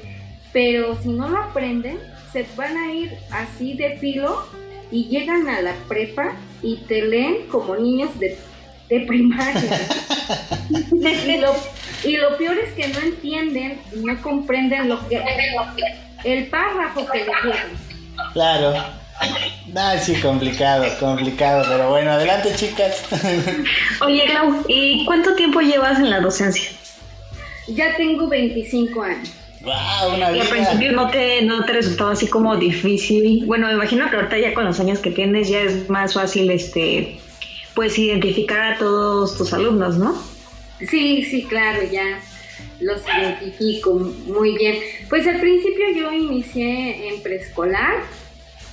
Pero 0.54 0.98
si 1.02 1.10
no 1.10 1.28
lo 1.28 1.38
aprenden, 1.38 2.00
se 2.32 2.46
van 2.56 2.78
a 2.78 2.94
ir 2.94 3.12
así 3.32 3.74
de 3.74 3.98
filo 3.98 4.44
y 4.90 5.06
llegan 5.06 5.48
a 5.50 5.62
la 5.62 5.74
prepa 5.88 6.36
y 6.64 6.78
te 6.88 7.02
leen 7.02 7.48
como 7.48 7.76
niños 7.76 8.18
de, 8.18 8.38
de 8.90 9.02
primaria. 9.02 9.88
y 11.28 11.38
lo 11.38 11.54
y 12.04 12.18
lo 12.18 12.38
peor 12.38 12.58
es 12.58 12.74
que 12.74 12.88
no 12.88 13.00
entienden, 13.00 13.80
no 13.96 14.22
comprenden 14.22 14.90
lo 14.90 15.08
que 15.08 15.22
el 16.24 16.48
párrafo 16.48 17.06
que 17.12 17.20
le 17.20 17.26
dieron. 17.26 17.88
Claro. 18.34 18.74
Ah, 19.76 19.98
sí, 19.98 20.16
complicado, 20.22 20.86
complicado, 21.00 21.66
pero 21.68 21.90
bueno, 21.90 22.12
adelante 22.12 22.54
chicas. 22.56 23.04
Oye, 24.02 24.26
Clau, 24.26 24.64
¿y 24.68 25.06
cuánto 25.06 25.36
tiempo 25.36 25.60
llevas 25.62 26.00
en 26.00 26.10
la 26.10 26.20
docencia? 26.20 26.70
Ya 27.68 27.96
tengo 27.96 28.28
25 28.28 29.02
años. 29.02 29.34
Wow, 29.62 30.16
una 30.16 30.32
y 30.32 30.40
al 30.40 30.48
principio 30.48 30.92
no 30.94 31.10
te, 31.10 31.42
no 31.42 31.66
te 31.66 31.74
resultaba 31.74 32.12
así 32.12 32.28
como 32.28 32.56
difícil. 32.56 33.46
Bueno, 33.46 33.68
me 33.68 33.74
imagino 33.74 34.10
que 34.10 34.16
ahorita 34.16 34.38
ya 34.38 34.54
con 34.54 34.66
los 34.66 34.80
años 34.80 35.00
que 35.00 35.12
tienes 35.12 35.50
ya 35.50 35.62
es 35.62 35.90
más 35.90 36.14
fácil 36.14 36.50
este 36.52 37.20
pues 37.74 37.98
identificar 38.00 38.74
a 38.74 38.78
todos 38.78 39.38
tus 39.38 39.54
alumnos, 39.54 39.98
¿no? 39.98 40.16
Sí, 40.80 41.24
sí, 41.24 41.44
claro, 41.44 41.82
ya 41.92 42.20
los 42.80 43.02
identifico 43.08 43.94
muy 43.94 44.58
bien. 44.58 44.78
Pues 45.10 45.28
al 45.28 45.40
principio 45.40 45.90
yo 45.96 46.12
inicié 46.12 47.10
en 47.10 47.22
preescolar 47.22 47.96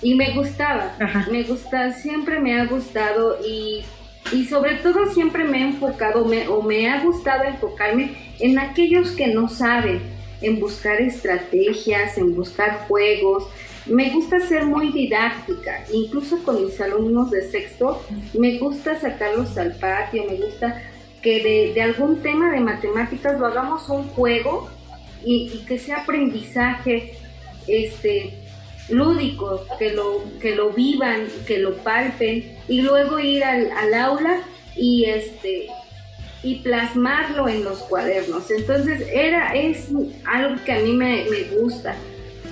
y 0.03 0.15
me 0.15 0.33
gustaba, 0.35 0.97
me 1.31 1.43
gusta, 1.45 1.93
siempre 1.93 2.39
me 2.39 2.61
ha 2.61 2.67
gustado 2.67 3.39
y, 3.47 3.85
y 4.33 4.45
sobre 4.45 4.75
todo 4.77 5.07
siempre 5.13 5.45
me 5.45 5.59
he 5.59 5.63
enfocado 5.63 6.25
me, 6.27 6.47
o 6.49 6.63
me 6.63 6.91
ha 6.91 7.03
gustado 7.03 7.45
enfocarme 7.45 8.15
en 8.39 8.59
aquellos 8.59 9.13
que 9.13 9.29
no 9.29 9.49
saben, 9.49 10.01
en 10.43 10.61
buscar 10.61 11.01
estrategias, 11.01 12.19
en 12.19 12.35
buscar 12.35 12.87
juegos. 12.87 13.45
Me 13.87 14.11
gusta 14.11 14.41
ser 14.41 14.65
muy 14.65 14.93
didáctica, 14.93 15.85
incluso 15.93 16.43
con 16.43 16.65
mis 16.65 16.81
alumnos 16.81 17.31
de 17.31 17.51
sexto, 17.51 18.03
me 18.33 18.59
gusta 18.59 18.99
sacarlos 18.99 19.57
al 19.59 19.75
patio, 19.77 20.25
me 20.25 20.37
gusta 20.37 20.83
que 21.25 21.73
de, 21.75 21.83
algún 21.83 22.23
tema 22.23 22.53
de 22.53 22.61
matemáticas 22.61 23.41
lo 23.41 23.47
hagamos 23.47 23.89
un 23.89 24.05
juego 24.09 24.71
y, 25.25 25.65
que 25.67 25.79
sea 25.79 26.03
aprendizaje 26.03 27.15
este, 27.67 28.35
lúdico, 28.91 29.65
que 29.79 29.93
lo, 29.93 30.23
que 30.39 30.55
lo 30.55 30.71
vivan, 30.71 31.27
que 31.47 31.59
lo 31.59 31.77
palpen 31.79 32.59
y 32.69 32.83
luego 32.83 33.19
ir 33.19 33.43
al, 33.43 33.95
aula 33.95 34.43
y 34.77 35.07
este 35.07 35.69
y 36.43 36.57
plasmarlo 36.57 37.49
en 37.49 37.65
los 37.65 37.79
cuadernos. 37.79 38.51
Entonces 38.51 39.09
era, 39.11 39.55
es 39.55 39.89
algo 40.27 40.63
que 40.63 40.73
a 40.73 40.81
mí 40.81 40.93
me, 40.93 41.25
me 41.31 41.45
gusta, 41.59 41.97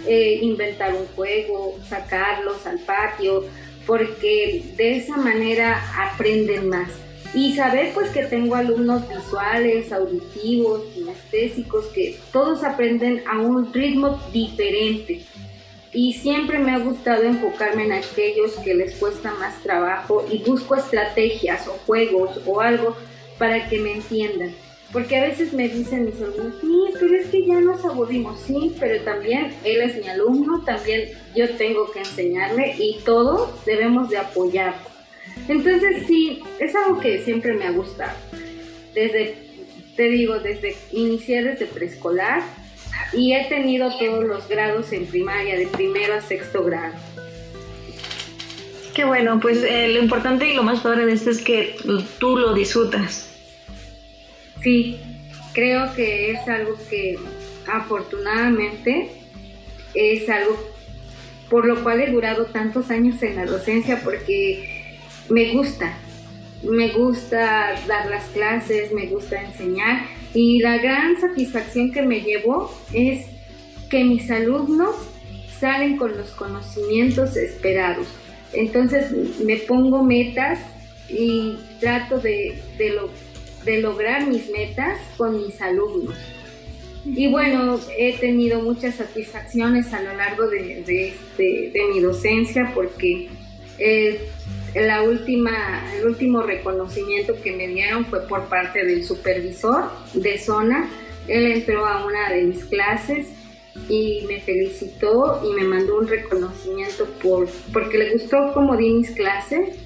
eh, 0.07 0.39
inventar 0.41 0.95
un 0.95 1.07
juego, 1.09 1.79
sacarlos 1.87 2.67
al 2.67 2.79
patio, 2.79 3.45
porque 3.87 4.63
de 4.79 4.97
esa 4.97 5.19
manera 5.19 5.79
aprenden 5.95 6.71
más. 6.71 6.89
Y 7.35 7.55
saber 7.55 7.93
pues 7.95 8.11
que 8.11 8.25
tengo 8.25 8.55
alumnos 8.55 9.09
visuales, 9.09 9.91
auditivos, 9.91 10.83
kinestésicos, 10.95 11.87
que 11.87 12.19
todos 12.31 12.63
aprenden 12.63 13.23
a 13.27 13.41
un 13.41 13.73
ritmo 13.73 14.21
diferente. 14.33 15.25
Y 15.95 16.15
siempre 16.15 16.59
me 16.59 16.73
ha 16.73 16.79
gustado 16.79 17.23
enfocarme 17.23 17.85
en 17.85 17.93
aquellos 17.93 18.53
que 18.65 18.75
les 18.75 18.95
cuesta 18.97 19.33
más 19.35 19.63
trabajo 19.63 20.25
y 20.31 20.39
busco 20.39 20.75
estrategias 20.75 21.67
o 21.69 21.73
juegos 21.87 22.41
o 22.47 22.61
algo 22.61 22.97
para 23.39 23.69
que 23.69 23.79
me 23.79 23.95
entiendan. 23.95 24.55
Porque 24.93 25.17
a 25.17 25.23
veces 25.23 25.55
me 25.55 25.69
dicen 25.69 26.05
mis 26.05 26.21
alumnos, 26.21 26.55
sí, 26.61 26.85
pero 27.01 27.17
es 27.17 27.29
que 27.29 27.47
ya 27.47 27.61
nos 27.61 27.83
aburrimos, 27.85 28.39
sí, 28.41 28.75
pero 28.79 29.03
también 29.05 29.55
él 29.65 29.81
es 29.81 29.97
mi 29.97 30.09
alumno, 30.09 30.63
también 30.65 31.11
yo 31.35 31.49
tengo 31.57 31.91
que 31.91 32.01
enseñarle 32.01 32.75
y 32.79 32.99
todos 33.05 33.65
debemos 33.65 34.11
de 34.11 34.19
apoyar. 34.19 34.92
Entonces 35.49 36.07
sí, 36.07 36.41
es 36.59 36.75
algo 36.75 37.01
que 37.01 37.21
siempre 37.23 37.55
me 37.55 37.67
ha 37.67 37.71
gustado. 37.71 38.17
Desde, 38.95 39.35
te 39.97 40.09
digo, 40.09 40.39
desde 40.39 40.77
inicié 40.93 41.43
desde 41.43 41.67
preescolar 41.67 42.43
y 43.13 43.35
he 43.35 43.45
tenido 43.47 43.91
todos 43.99 44.25
los 44.25 44.49
grados 44.49 44.93
en 44.93 45.07
primaria, 45.07 45.57
de 45.57 45.67
primero 45.67 46.15
a 46.15 46.21
sexto 46.21 46.65
grado. 46.65 46.95
Qué 48.95 49.05
bueno, 49.05 49.41
pues 49.41 49.63
eh, 49.65 49.89
lo 49.89 50.03
importante 50.03 50.49
y 50.49 50.55
lo 50.55 50.63
más 50.63 50.81
padre 50.81 51.07
de 51.07 51.13
esto 51.13 51.31
es 51.31 51.41
que 51.41 51.77
tú 52.19 52.37
lo 52.37 52.53
disfrutas. 52.53 53.31
Sí, 54.63 55.01
creo 55.55 55.95
que 55.95 56.33
es 56.33 56.47
algo 56.47 56.77
que 56.91 57.19
afortunadamente 57.67 59.11
es 59.95 60.29
algo 60.29 60.73
por 61.49 61.67
lo 61.67 61.83
cual 61.83 62.01
he 62.01 62.11
durado 62.11 62.47
tantos 62.47 62.91
años 62.91 63.23
en 63.23 63.37
la 63.37 63.45
docencia 63.45 64.01
porque 64.03 64.72
me 65.33 65.51
gusta, 65.53 65.97
me 66.63 66.89
gusta 66.91 67.75
dar 67.89 68.11
las 68.11 68.25
clases, 68.27 68.93
me 68.93 69.07
gusta 69.07 69.43
enseñar 69.43 70.05
y 70.35 70.61
la 70.61 70.77
gran 70.77 71.19
satisfacción 71.19 71.91
que 71.91 72.03
me 72.03 72.21
llevo 72.21 72.71
es 72.93 73.27
que 73.89 74.05
mis 74.05 74.31
alumnos 74.31 74.95
salen 75.59 75.97
con 75.97 76.17
los 76.17 76.31
conocimientos 76.33 77.37
esperados. 77.37 78.07
Entonces 78.53 79.11
me 79.45 79.57
pongo 79.57 80.03
metas 80.03 80.59
y 81.09 81.57
trato 81.81 82.19
de, 82.19 82.63
de, 82.77 82.91
lo, 82.91 83.09
de 83.65 83.81
lograr 83.81 84.27
mis 84.27 84.51
metas 84.51 84.99
con 85.17 85.43
mis 85.43 85.61
alumnos. 85.63 86.17
Y 87.07 87.29
bueno, 87.29 87.81
he 87.99 88.19
tenido 88.19 88.61
muchas 88.61 88.97
satisfacciones 88.97 89.95
a 89.95 90.03
lo 90.03 90.15
largo 90.15 90.47
de, 90.49 90.83
de, 90.85 91.09
este, 91.09 91.71
de 91.73 91.81
mi 91.93 92.01
docencia 92.01 92.71
porque 92.75 93.29
eh, 93.79 94.21
el 94.75 96.07
último 96.07 96.43
reconocimiento 96.43 97.35
que 97.43 97.53
me 97.53 97.69
dieron 97.69 98.07
fue 98.07 98.27
por 98.27 98.49
parte 98.49 98.85
del 98.85 99.05
supervisor 99.05 99.91
de 100.15 100.39
zona. 100.39 100.89
Él 101.29 101.47
entró 101.47 101.87
a 101.87 102.05
una 102.07 102.31
de 102.31 102.43
mis 102.43 102.65
clases 102.65 103.29
y 103.89 104.25
me 104.27 104.41
felicitó 104.41 105.43
y 105.45 105.55
me 105.55 105.65
mandó 105.65 105.99
un 105.99 106.09
reconocimiento 106.09 107.07
por, 107.23 107.49
porque 107.73 107.99
le 107.99 108.13
gustó 108.13 108.53
cómo 108.55 108.77
di 108.77 108.91
mis 108.91 109.11
clases, 109.11 109.77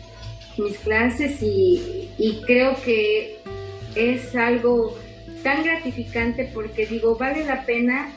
mis 0.57 0.79
clases 0.79 1.43
y, 1.43 2.11
y 2.19 2.41
creo 2.47 2.75
que 2.85 3.39
es 3.95 4.35
algo 4.35 4.97
tan 5.43 5.63
gratificante 5.65 6.51
porque 6.53 6.87
digo, 6.87 7.17
vale 7.17 7.45
la 7.45 7.65
pena 7.65 8.13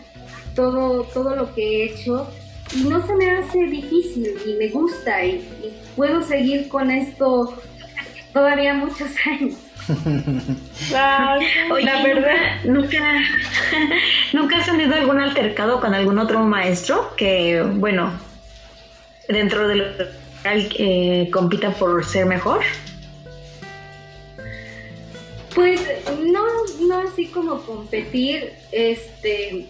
todo, 0.56 1.04
todo 1.04 1.36
lo 1.36 1.54
que 1.54 1.62
he 1.62 1.84
hecho 1.86 2.28
y 2.76 2.84
no 2.84 3.06
se 3.06 3.16
me 3.16 3.32
hace 3.32 3.64
difícil 3.66 4.34
y 4.46 4.54
me 4.54 4.68
gusta 4.70 5.26
y, 5.26 5.36
y 5.64 5.74
puedo 5.96 6.22
seguir 6.22 6.68
con 6.68 6.92
esto 6.92 7.62
todavía 8.34 8.74
muchos 8.74 9.10
años. 9.26 9.56
Oye, 11.72 11.86
la 11.86 12.04
verdad, 12.04 12.64
nunca, 12.64 13.22
nunca 14.34 14.58
has 14.58 14.66
tenido 14.66 14.94
algún 14.96 15.20
altercado 15.20 15.80
con 15.82 15.94
algún 15.94 16.20
otro 16.20 16.42
maestro 16.42 17.16
que, 17.16 17.62
bueno, 17.62 18.12
dentro 19.28 19.68
de 19.68 19.76
lo 19.76 19.86
que 20.44 21.30
compita 21.34 21.72
por 21.72 22.06
ser 22.06 22.26
mejor. 22.26 22.62
Pues 25.56 25.82
no, 26.32 26.44
no 26.88 27.00
así 27.00 27.26
como 27.28 27.62
competir, 27.62 28.54
este, 28.72 29.68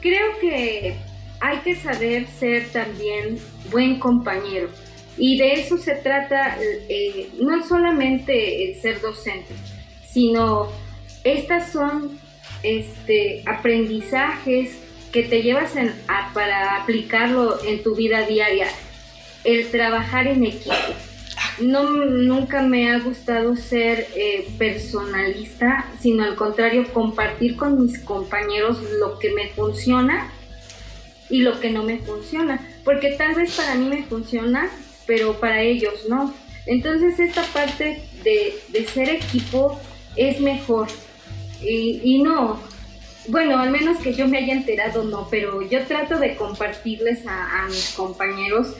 creo 0.00 0.38
que 0.40 0.96
hay 1.40 1.58
que 1.58 1.76
saber 1.76 2.26
ser 2.28 2.68
también 2.70 3.38
buen 3.70 3.98
compañero. 3.98 4.68
Y 5.16 5.38
de 5.38 5.54
eso 5.54 5.78
se 5.78 5.94
trata 5.94 6.58
eh, 6.60 7.30
no 7.40 7.66
solamente 7.66 8.64
el 8.64 8.80
ser 8.80 9.00
docente, 9.00 9.54
sino 10.08 10.68
estas 11.22 11.70
son 11.70 12.18
este, 12.62 13.42
aprendizajes 13.46 14.78
que 15.12 15.22
te 15.22 15.42
llevas 15.42 15.74
a, 16.08 16.32
para 16.34 16.76
aplicarlo 16.82 17.62
en 17.64 17.82
tu 17.84 17.94
vida 17.94 18.22
diaria, 18.22 18.66
el 19.44 19.70
trabajar 19.70 20.26
en 20.26 20.44
equipo. 20.44 20.74
No, 21.60 21.88
nunca 21.88 22.62
me 22.62 22.90
ha 22.90 22.98
gustado 22.98 23.54
ser 23.54 24.08
eh, 24.16 24.48
personalista, 24.58 25.84
sino 26.00 26.24
al 26.24 26.34
contrario, 26.34 26.92
compartir 26.92 27.54
con 27.56 27.80
mis 27.80 28.00
compañeros 28.00 28.78
lo 28.98 29.20
que 29.20 29.30
me 29.32 29.50
funciona 29.50 30.32
y 31.30 31.40
lo 31.40 31.60
que 31.60 31.70
no 31.70 31.82
me 31.82 31.98
funciona. 31.98 32.66
Porque 32.84 33.12
tal 33.12 33.34
vez 33.34 33.54
para 33.54 33.74
mí 33.74 33.88
me 33.88 34.04
funciona, 34.04 34.70
pero 35.06 35.38
para 35.40 35.62
ellos 35.62 36.06
no. 36.08 36.34
Entonces 36.66 37.18
esta 37.18 37.42
parte 37.52 38.02
de, 38.22 38.54
de 38.68 38.86
ser 38.86 39.08
equipo 39.10 39.78
es 40.16 40.40
mejor. 40.40 40.88
Y, 41.60 42.22
no, 42.22 42.60
bueno, 43.28 43.58
al 43.58 43.70
menos 43.70 43.98
que 43.98 44.12
yo 44.12 44.28
me 44.28 44.36
haya 44.36 44.52
enterado, 44.52 45.02
no, 45.02 45.28
pero 45.30 45.62
yo 45.62 45.86
trato 45.86 46.18
de 46.18 46.36
compartirles 46.36 47.26
a, 47.26 47.66
mis 47.68 47.94
compañeros 47.94 48.74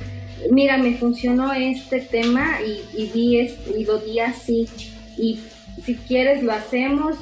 mira, 0.51 0.77
me 0.77 0.99
funcionó 0.99 1.55
este 1.55 2.01
tema 2.01 2.59
y, 2.61 2.85
y, 2.93 3.07
di 3.07 3.39
y 3.39 3.85
lo 3.85 3.99
di 3.99 4.21
así. 4.21 4.69
Y 5.17 5.41
si 5.83 5.95
quieres 5.95 6.43
lo 6.43 6.53
hacemos, 6.53 7.17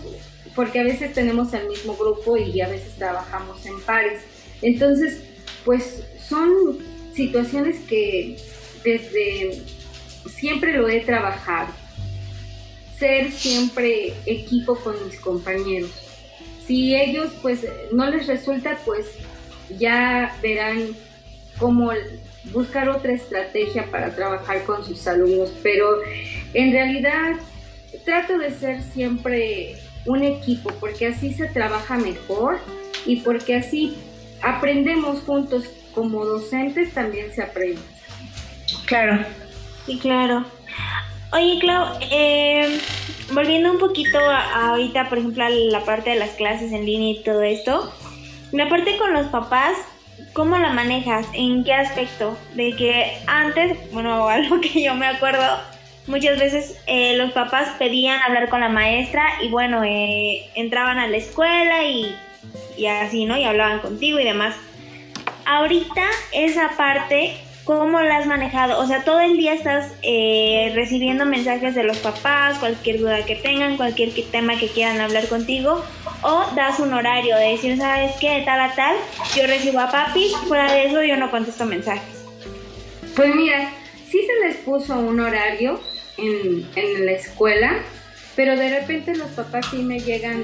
porque 0.54 0.80
a 0.80 0.82
veces 0.82 1.12
tenemos 1.12 1.52
el 1.54 1.68
mismo 1.68 1.96
grupo 1.96 2.36
y 2.36 2.60
a 2.60 2.68
veces 2.68 2.94
trabajamos 2.96 3.64
en 3.66 3.80
pares. 3.82 4.22
Entonces, 4.62 5.20
pues 5.64 6.04
son 6.28 6.78
situaciones 7.14 7.80
que 7.80 8.36
desde 8.84 9.62
siempre 10.30 10.72
lo 10.74 10.88
he 10.88 11.00
trabajado. 11.00 11.72
Ser 12.98 13.32
siempre 13.32 14.14
equipo 14.26 14.76
con 14.76 14.94
mis 15.04 15.18
compañeros. 15.18 15.90
Si 16.66 16.94
ellos 16.94 17.32
pues 17.42 17.66
no 17.92 18.08
les 18.08 18.26
resulta, 18.28 18.78
pues 18.84 19.06
ya 19.78 20.36
verán 20.40 20.94
cómo 21.58 21.90
buscar 22.52 22.88
otra 22.88 23.12
estrategia 23.12 23.86
para 23.90 24.14
trabajar 24.14 24.62
con 24.64 24.84
sus 24.84 25.06
alumnos, 25.06 25.52
pero 25.62 25.98
en 26.54 26.72
realidad 26.72 27.34
trato 28.04 28.38
de 28.38 28.50
ser 28.50 28.82
siempre 28.82 29.76
un 30.06 30.22
equipo 30.22 30.70
porque 30.80 31.06
así 31.06 31.32
se 31.32 31.46
trabaja 31.46 31.96
mejor 31.98 32.58
y 33.06 33.16
porque 33.16 33.56
así 33.56 33.96
aprendemos 34.42 35.20
juntos 35.20 35.64
como 35.94 36.24
docentes 36.24 36.92
también 36.92 37.32
se 37.32 37.42
aprende. 37.42 37.80
Claro. 38.86 39.24
Sí, 39.86 39.98
claro. 39.98 40.44
Oye, 41.32 41.58
Clau, 41.60 41.98
eh, 42.10 42.78
volviendo 43.32 43.72
un 43.72 43.78
poquito 43.78 44.18
a, 44.18 44.70
ahorita, 44.70 45.08
por 45.08 45.18
ejemplo, 45.18 45.44
a 45.44 45.50
la 45.50 45.84
parte 45.84 46.10
de 46.10 46.16
las 46.16 46.30
clases 46.30 46.72
en 46.72 46.84
línea 46.84 47.12
y 47.12 47.22
todo 47.22 47.42
esto, 47.42 47.92
la 48.52 48.68
parte 48.68 48.96
con 48.98 49.12
los 49.12 49.28
papás, 49.28 49.76
¿Cómo 50.32 50.56
la 50.56 50.70
manejas? 50.70 51.26
¿En 51.34 51.62
qué 51.62 51.74
aspecto? 51.74 52.36
De 52.54 52.74
que 52.74 53.18
antes, 53.26 53.76
bueno, 53.92 54.28
algo 54.28 54.60
que 54.60 54.82
yo 54.82 54.94
me 54.94 55.06
acuerdo, 55.06 55.44
muchas 56.06 56.38
veces 56.38 56.82
eh, 56.86 57.16
los 57.16 57.32
papás 57.32 57.68
pedían 57.78 58.20
hablar 58.22 58.48
con 58.48 58.60
la 58.60 58.68
maestra 58.68 59.22
y 59.42 59.48
bueno, 59.48 59.84
eh, 59.84 60.50
entraban 60.54 60.98
a 60.98 61.06
la 61.06 61.16
escuela 61.18 61.84
y, 61.84 62.14
y 62.76 62.86
así, 62.86 63.24
¿no? 63.24 63.36
Y 63.36 63.44
hablaban 63.44 63.80
contigo 63.80 64.18
y 64.18 64.24
demás. 64.24 64.54
Ahorita 65.44 66.02
esa 66.32 66.70
parte 66.76 67.36
¿Cómo 67.64 68.00
la 68.00 68.18
has 68.18 68.26
manejado? 68.26 68.80
O 68.80 68.86
sea, 68.88 69.04
todo 69.04 69.20
el 69.20 69.36
día 69.36 69.54
estás 69.54 69.92
eh, 70.02 70.72
recibiendo 70.74 71.24
mensajes 71.24 71.76
de 71.76 71.84
los 71.84 71.98
papás, 71.98 72.58
cualquier 72.58 72.98
duda 72.98 73.24
que 73.24 73.36
tengan, 73.36 73.76
cualquier 73.76 74.10
tema 74.32 74.58
que 74.58 74.66
quieran 74.66 75.00
hablar 75.00 75.28
contigo, 75.28 75.84
o 76.22 76.44
das 76.56 76.80
un 76.80 76.92
horario 76.92 77.36
de 77.36 77.52
decir, 77.52 77.78
¿sabes 77.78 78.12
qué? 78.20 78.42
Tal 78.44 78.60
a 78.60 78.74
tal, 78.74 78.96
yo 79.36 79.46
recibo 79.46 79.78
a 79.78 79.92
papi, 79.92 80.32
fuera 80.48 80.72
de 80.72 80.86
eso 80.86 81.04
yo 81.04 81.16
no 81.16 81.30
contesto 81.30 81.64
mensajes. 81.64 82.24
Pues 83.14 83.32
mira, 83.32 83.70
sí 84.10 84.20
se 84.26 84.48
les 84.48 84.56
puso 84.56 84.98
un 84.98 85.20
horario 85.20 85.80
en, 86.18 86.66
en 86.74 87.06
la 87.06 87.12
escuela, 87.12 87.74
pero 88.34 88.56
de 88.56 88.80
repente 88.80 89.14
los 89.14 89.28
papás 89.28 89.66
sí 89.70 89.78
me 89.78 90.00
llegan 90.00 90.42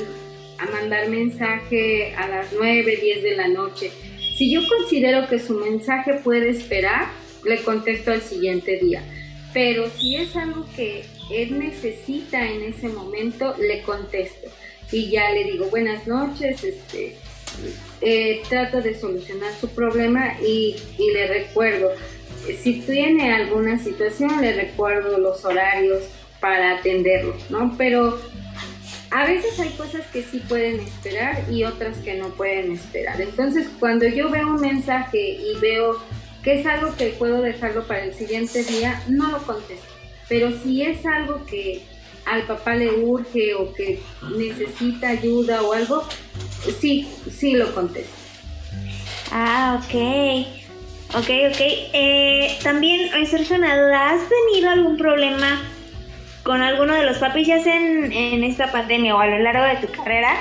a 0.58 0.66
mandar 0.66 1.08
mensaje 1.08 2.14
a 2.16 2.28
las 2.28 2.52
9, 2.52 2.98
10 3.00 3.22
de 3.22 3.36
la 3.36 3.48
noche 3.48 3.90
si 4.38 4.52
yo 4.52 4.60
considero 4.68 5.26
que 5.26 5.40
su 5.40 5.54
mensaje 5.54 6.14
puede 6.22 6.50
esperar, 6.50 7.08
le 7.44 7.60
contesto 7.64 8.12
al 8.12 8.22
siguiente 8.22 8.76
día. 8.76 9.02
Pero 9.52 9.90
si 9.90 10.14
es 10.14 10.36
algo 10.36 10.64
que 10.76 11.04
él 11.28 11.58
necesita 11.58 12.48
en 12.48 12.62
ese 12.62 12.88
momento, 12.88 13.56
le 13.58 13.82
contesto. 13.82 14.48
Y 14.92 15.10
ya 15.10 15.32
le 15.32 15.42
digo 15.42 15.66
buenas 15.70 16.06
noches, 16.06 16.62
este, 16.62 17.16
eh, 18.00 18.40
trato 18.48 18.80
de 18.80 18.96
solucionar 18.96 19.52
su 19.60 19.70
problema 19.70 20.34
y, 20.40 20.76
y 20.98 21.10
le 21.12 21.26
recuerdo. 21.26 21.90
Si 22.62 22.74
tiene 22.82 23.32
alguna 23.32 23.82
situación, 23.82 24.40
le 24.40 24.52
recuerdo 24.52 25.18
los 25.18 25.44
horarios 25.44 26.04
para 26.38 26.78
atenderlo, 26.78 27.34
¿no? 27.50 27.74
Pero 27.76 28.20
a 29.10 29.26
veces 29.26 29.58
hay 29.58 29.70
cosas 29.70 30.06
que 30.12 30.22
sí 30.22 30.40
pueden 30.48 30.80
esperar 30.80 31.44
y 31.50 31.64
otras 31.64 31.96
que 31.98 32.14
no 32.14 32.28
pueden 32.30 32.72
esperar. 32.72 33.20
Entonces, 33.20 33.68
cuando 33.80 34.06
yo 34.06 34.30
veo 34.30 34.48
un 34.48 34.60
mensaje 34.60 35.18
y 35.18 35.58
veo 35.60 35.98
que 36.42 36.60
es 36.60 36.66
algo 36.66 36.94
que 36.96 37.08
puedo 37.08 37.40
dejarlo 37.40 37.86
para 37.86 38.04
el 38.04 38.14
siguiente 38.14 38.62
día, 38.64 39.02
no 39.08 39.30
lo 39.30 39.38
contesto. 39.38 39.86
Pero 40.28 40.50
si 40.62 40.82
es 40.82 41.04
algo 41.06 41.44
que 41.46 41.82
al 42.26 42.42
papá 42.42 42.74
le 42.74 42.90
urge 42.90 43.54
o 43.54 43.72
que 43.72 44.00
necesita 44.36 45.08
ayuda 45.08 45.62
o 45.62 45.72
algo, 45.72 46.06
sí, 46.80 47.08
sí 47.30 47.52
lo 47.52 47.74
contesto. 47.74 48.12
Ah, 49.32 49.80
ok. 49.82 50.46
Ok, 51.14 51.30
ok. 51.50 51.60
Eh, 51.60 52.58
también, 52.62 53.10
Sergio, 53.26 53.56
¿has 53.56 54.20
tenido 54.28 54.70
algún 54.70 54.98
problema 54.98 55.58
con 56.48 56.62
alguno 56.62 56.94
de 56.94 57.04
los 57.04 57.18
papis, 57.18 57.46
ya 57.46 57.62
sea 57.62 57.76
en, 57.76 58.42
esta 58.42 58.72
pandemia 58.72 59.14
o 59.14 59.18
a 59.18 59.26
lo 59.26 59.38
largo 59.38 59.64
de 59.64 59.86
tu 59.86 59.92
carrera, 59.92 60.34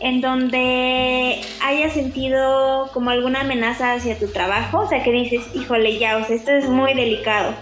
en 0.00 0.22
donde 0.22 1.42
hayas 1.60 1.92
sentido 1.92 2.88
como 2.94 3.10
alguna 3.10 3.42
amenaza 3.42 3.92
hacia 3.92 4.18
tu 4.18 4.28
trabajo? 4.28 4.78
O 4.78 4.88
sea, 4.88 5.04
que 5.04 5.12
dices, 5.12 5.42
híjole, 5.54 5.98
ya, 5.98 6.16
o 6.16 6.24
sea, 6.24 6.36
esto 6.36 6.52
es 6.52 6.70
muy 6.70 6.94
delicado. 6.94 7.54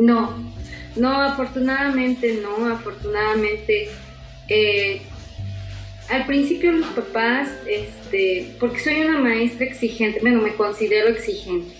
No, 0.00 0.34
no, 0.96 1.22
afortunadamente 1.22 2.40
no, 2.42 2.66
afortunadamente. 2.66 3.90
Eh, 4.48 5.00
al 6.10 6.26
principio 6.26 6.72
los 6.72 6.88
papás, 6.88 7.50
este, 7.68 8.52
porque 8.58 8.80
soy 8.80 9.00
una 9.02 9.20
maestra 9.20 9.64
exigente, 9.64 10.18
bueno, 10.22 10.42
me 10.42 10.56
considero 10.56 11.06
exigente. 11.10 11.72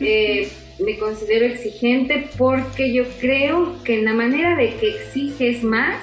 Eh, 0.00 0.50
me 0.78 0.98
considero 0.98 1.46
exigente 1.46 2.28
porque 2.36 2.92
yo 2.92 3.04
creo 3.20 3.82
que 3.82 3.98
en 3.98 4.04
la 4.04 4.14
manera 4.14 4.56
de 4.56 4.74
que 4.74 4.90
exiges 4.90 5.62
más, 5.64 5.98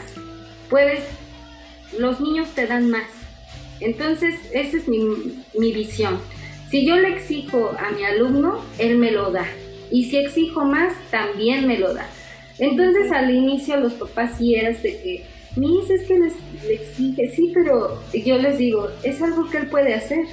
puedes, 0.70 1.02
los 1.98 2.20
niños 2.20 2.50
te 2.54 2.68
dan 2.68 2.90
más. 2.90 3.10
Entonces, 3.80 4.36
esa 4.54 4.78
es 4.78 4.88
mi, 4.88 5.00
mi 5.58 5.72
visión. 5.72 6.20
Si 6.70 6.86
yo 6.86 6.96
le 6.98 7.10
exijo 7.10 7.76
a 7.80 7.92
mi 7.92 8.04
alumno, 8.04 8.64
él 8.80 8.98
me 8.98 9.12
lo 9.12 9.32
da. 9.32 9.46
Y 9.92 10.06
si 10.06 10.18
exijo 10.18 10.66
más, 10.66 10.94
también 11.12 11.68
me 11.68 11.78
lo 11.78 11.94
da. 11.94 12.08
Entonces, 12.58 13.12
al 13.12 13.34
inicio 13.34 13.78
los 13.78 13.94
papás 13.94 14.38
sí 14.38 14.56
eras 14.56 14.82
de 14.82 14.98
que, 15.02 15.26
mis 15.56 15.90
es 15.90 16.06
que 16.06 16.20
les, 16.20 16.34
le 16.66 16.74
exige, 16.74 17.32
sí, 17.34 17.52
pero 17.54 18.02
yo 18.14 18.38
les 18.38 18.58
digo, 18.58 18.90
es 19.04 19.22
algo 19.22 19.50
que 19.50 19.58
él 19.58 19.68
puede 19.68 19.94
hacer. 19.94 20.26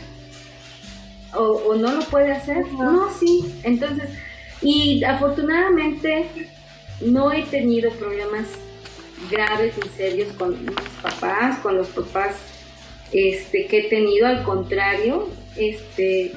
O, 1.35 1.43
o 1.43 1.77
no 1.77 1.93
lo 1.93 2.03
puede 2.05 2.33
hacer. 2.33 2.67
No, 2.73 3.09
sí. 3.19 3.55
Entonces, 3.63 4.09
y 4.63 5.03
afortunadamente 5.05 6.27
no 7.01 7.33
he 7.33 7.43
tenido 7.43 7.91
problemas 7.93 8.47
graves 9.31 9.75
ni 9.83 9.89
serios 9.91 10.33
con 10.35 10.65
mis 10.65 10.89
papás, 11.03 11.59
con 11.59 11.77
los 11.77 11.89
papás 11.89 12.37
este, 13.13 13.67
que 13.67 13.79
he 13.81 13.83
tenido, 13.89 14.27
al 14.27 14.43
contrario, 14.43 15.29
este, 15.57 16.33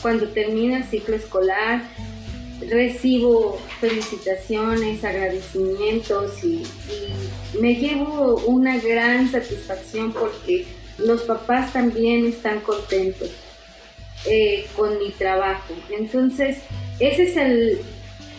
cuando 0.00 0.28
termina 0.28 0.78
el 0.78 0.84
ciclo 0.84 1.16
escolar, 1.16 1.82
recibo 2.68 3.60
felicitaciones, 3.80 5.04
agradecimientos 5.04 6.42
y, 6.44 6.62
me 7.60 7.76
llevo 7.76 8.42
una 8.46 8.78
gran 8.78 9.30
satisfacción 9.30 10.12
porque 10.12 10.66
los 10.98 11.22
papás 11.22 11.72
también 11.72 12.26
están 12.26 12.60
contentos 12.60 13.30
eh, 14.26 14.66
con 14.76 14.98
mi 14.98 15.10
trabajo. 15.10 15.72
Entonces, 15.90 16.58
ese 16.98 17.24
es 17.24 17.36
el, 17.36 17.80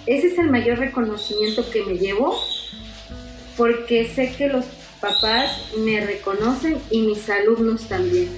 ese 0.05 0.27
es 0.27 0.37
el 0.37 0.49
mayor 0.49 0.79
reconocimiento 0.79 1.69
que 1.69 1.83
me 1.83 1.97
llevo, 1.97 2.39
porque 3.57 4.07
sé 4.07 4.33
que 4.37 4.47
los 4.47 4.65
papás 4.99 5.51
me 5.77 6.01
reconocen 6.01 6.77
y 6.89 7.01
mis 7.01 7.29
alumnos 7.29 7.87
también. 7.87 8.29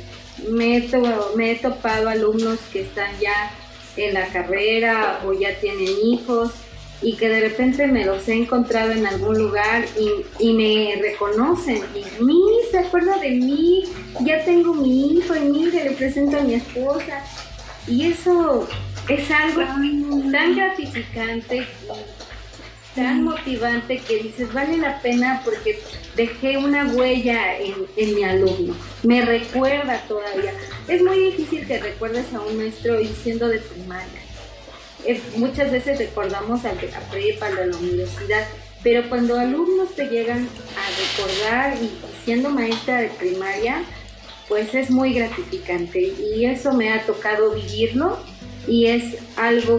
Me 0.50 0.78
he, 0.78 1.56
topado 1.56 2.10
alumnos 2.10 2.60
que 2.72 2.82
están 2.82 3.10
ya 3.20 3.52
en 3.96 4.14
la 4.14 4.28
carrera 4.28 5.22
o 5.26 5.34
ya 5.34 5.60
tienen 5.60 5.90
hijos 6.06 6.52
y 7.02 7.16
que 7.16 7.30
de 7.30 7.42
repente 7.42 7.88
me 7.88 8.06
los 8.06 8.28
he 8.28 8.34
encontrado 8.34 8.92
en 8.92 9.06
algún 9.06 9.38
lugar 9.38 9.86
y, 10.40 10.54
me 10.54 11.00
reconocen 11.02 11.82
y 11.96 12.24
mí 12.24 12.42
se 12.72 12.80
acuerda 12.80 13.18
de 13.18 13.32
mí, 13.32 13.84
ya 14.22 14.44
tengo 14.46 14.74
mi 14.74 15.14
hijo 15.14 15.36
y 15.36 15.40
mire, 15.42 15.84
le 15.84 15.92
presento 15.92 16.38
a 16.38 16.42
mi 16.42 16.56
esposa 16.56 17.24
y 17.88 18.08
eso 18.08 18.68
es 19.10 19.32
algo 19.32 19.62
tan 20.32 20.56
gratificante 20.56 21.66
tan 22.98 23.24
motivante 23.24 24.00
que 24.00 24.24
dices, 24.24 24.52
vale 24.52 24.76
la 24.78 25.00
pena 25.02 25.42
porque 25.46 25.80
dejé 26.16 26.58
una 26.58 26.88
huella 26.88 27.60
en, 27.60 28.16
mi 28.16 28.24
alumno, 28.24 28.76
me 29.04 29.22
recuerda 29.22 30.02
todavía. 30.08 30.52
Es 30.88 31.04
muy 31.04 31.20
difícil 31.20 31.68
que 31.68 31.78
recuerdes 31.78 32.34
a 32.34 32.42
un 32.42 32.58
maestro 32.58 32.98
siendo 33.24 33.48
de 33.50 33.60
primaria. 33.60 34.20
muchas 35.36 35.72
veces 35.72 36.00
recordamos 36.00 36.66
al 36.66 36.82
de 36.82 36.90
la 36.90 37.00
prepa, 37.02 37.52
la 37.52 37.78
universidad, 37.78 38.48
pero 38.82 39.08
cuando 39.10 39.40
alumnos 39.40 39.94
te 39.96 40.08
llegan 40.08 40.50
a 40.76 41.20
recordar 41.20 41.78
y 41.80 41.92
siendo 42.26 42.50
maestra 42.50 43.02
de 43.02 43.10
primaria, 43.10 43.84
pues 44.48 44.74
es 44.74 44.90
muy 44.90 45.14
gratificante 45.14 46.00
y 46.00 46.46
eso 46.46 46.74
me 46.74 46.92
ha 46.92 47.06
tocado 47.06 47.52
vivirlo 47.52 48.18
y 48.68 48.88
es 48.88 49.18
algo 49.36 49.78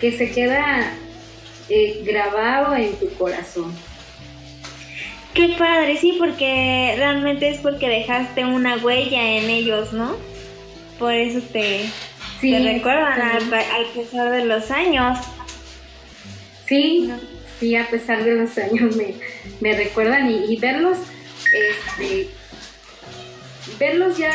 que 0.00 0.12
se 0.12 0.30
queda 0.30 0.92
eh, 1.68 2.02
grabado 2.04 2.74
en 2.74 2.94
tu 2.96 3.08
corazón. 3.14 3.72
Qué 5.34 5.54
padre, 5.56 5.96
sí, 5.96 6.16
porque 6.18 6.94
realmente 6.96 7.48
es 7.48 7.58
porque 7.58 7.88
dejaste 7.88 8.44
una 8.44 8.76
huella 8.78 9.36
en 9.36 9.48
ellos, 9.48 9.92
¿no? 9.92 10.16
Por 10.98 11.14
eso 11.14 11.40
te, 11.52 11.88
recuerdan 12.42 13.20
al, 13.22 13.86
pesar 13.94 14.32
de 14.32 14.44
los 14.44 14.70
años. 14.72 15.18
Sí, 16.66 17.10
sí, 17.58 17.76
a 17.76 17.88
pesar 17.88 18.24
de 18.24 18.34
los 18.34 18.58
años 18.58 18.96
me, 19.60 19.72
recuerdan 19.72 20.30
y, 20.30 20.52
y 20.52 20.56
verlos, 20.56 20.98
este, 21.52 22.28
verlos 23.78 24.18
ya 24.18 24.32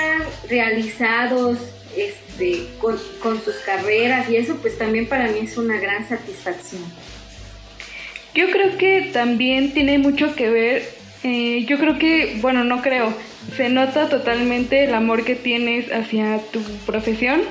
realizados, 0.49 1.57
este, 1.97 2.67
con, 2.79 2.97
sus 3.43 3.55
carreras 3.65 4.29
y 4.29 4.37
eso 4.37 4.57
pues 4.57 4.77
también 4.77 5.07
para 5.07 5.27
mí 5.27 5.39
es 5.43 5.57
una 5.57 5.79
gran 5.79 6.07
satisfacción. 6.07 6.83
Yo 8.33 8.51
creo 8.51 8.77
que 8.77 9.09
también 9.13 9.73
tiene 9.73 9.97
mucho 9.97 10.35
que 10.35 10.49
ver, 10.49 10.89
eh, 11.23 11.65
yo 11.67 11.77
creo 11.77 11.97
que, 11.97 12.37
bueno, 12.41 12.63
no 12.63 12.81
creo, 12.81 13.13
se 13.55 13.69
nota 13.69 14.09
totalmente 14.09 14.83
el 14.83 14.93
amor 14.93 15.23
que 15.23 15.35
tienes 15.35 15.91
hacia 15.91 16.39
tu 16.51 16.61
profesión 16.85 17.41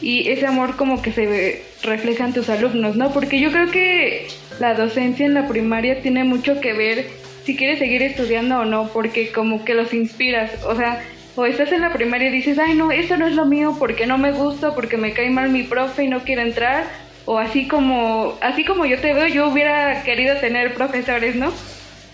y 0.00 0.30
ese 0.30 0.46
amor 0.46 0.76
como 0.76 1.02
que 1.02 1.12
se 1.12 1.62
refleja 1.82 2.24
en 2.24 2.32
tus 2.32 2.48
alumnos, 2.48 2.96
¿no? 2.96 3.12
Porque 3.12 3.38
yo 3.38 3.52
creo 3.52 3.70
que 3.70 4.28
la 4.58 4.74
docencia 4.74 5.26
en 5.26 5.34
la 5.34 5.46
primaria 5.46 6.00
tiene 6.00 6.24
mucho 6.24 6.60
que 6.60 6.72
ver 6.72 7.06
si 7.44 7.56
quieres 7.56 7.78
seguir 7.78 8.02
estudiando 8.02 8.60
o 8.60 8.64
no, 8.64 8.88
porque 8.92 9.30
como 9.32 9.64
que 9.64 9.74
los 9.74 9.92
inspiras, 9.92 10.50
o 10.64 10.76
sea, 10.76 11.02
o 11.34 11.46
estás 11.46 11.72
en 11.72 11.80
la 11.80 11.92
primaria 11.92 12.28
y 12.28 12.32
dices, 12.32 12.58
ay 12.58 12.74
no, 12.74 12.90
eso 12.90 13.16
no 13.16 13.26
es 13.26 13.34
lo 13.34 13.46
mío 13.46 13.76
porque 13.78 14.06
no 14.06 14.18
me 14.18 14.32
gusta, 14.32 14.74
porque 14.74 14.96
me 14.96 15.12
cae 15.12 15.30
mal 15.30 15.50
mi 15.50 15.62
profe 15.62 16.04
y 16.04 16.08
no 16.08 16.20
quiero 16.24 16.42
entrar, 16.42 16.84
o 17.24 17.38
así 17.38 17.68
como, 17.68 18.38
así 18.40 18.64
como 18.64 18.84
yo 18.84 19.00
te 19.00 19.14
veo, 19.14 19.26
yo 19.28 19.48
hubiera 19.48 20.02
querido 20.02 20.36
tener 20.38 20.74
profesores, 20.74 21.36
¿no? 21.36 21.52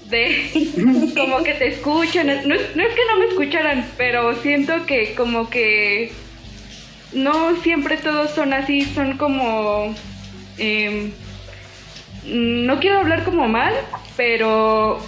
De 0.08 0.50
como 1.16 1.42
que 1.42 1.54
te 1.54 1.68
escuchan, 1.68 2.26
no 2.26 2.54
es, 2.54 2.76
no 2.76 2.82
es 2.82 2.94
que 2.94 3.02
no 3.10 3.18
me 3.18 3.26
escucharan, 3.26 3.86
pero 3.96 4.34
siento 4.36 4.86
que 4.86 5.14
como 5.14 5.50
que 5.50 6.12
no 7.12 7.56
siempre 7.56 7.96
todos 7.96 8.30
son 8.30 8.52
así, 8.52 8.82
son 8.82 9.16
como... 9.16 9.94
Em, 10.58 11.12
no 12.24 12.78
quiero 12.80 12.98
hablar 12.98 13.24
como 13.24 13.48
mal, 13.48 13.72
pero 14.16 14.98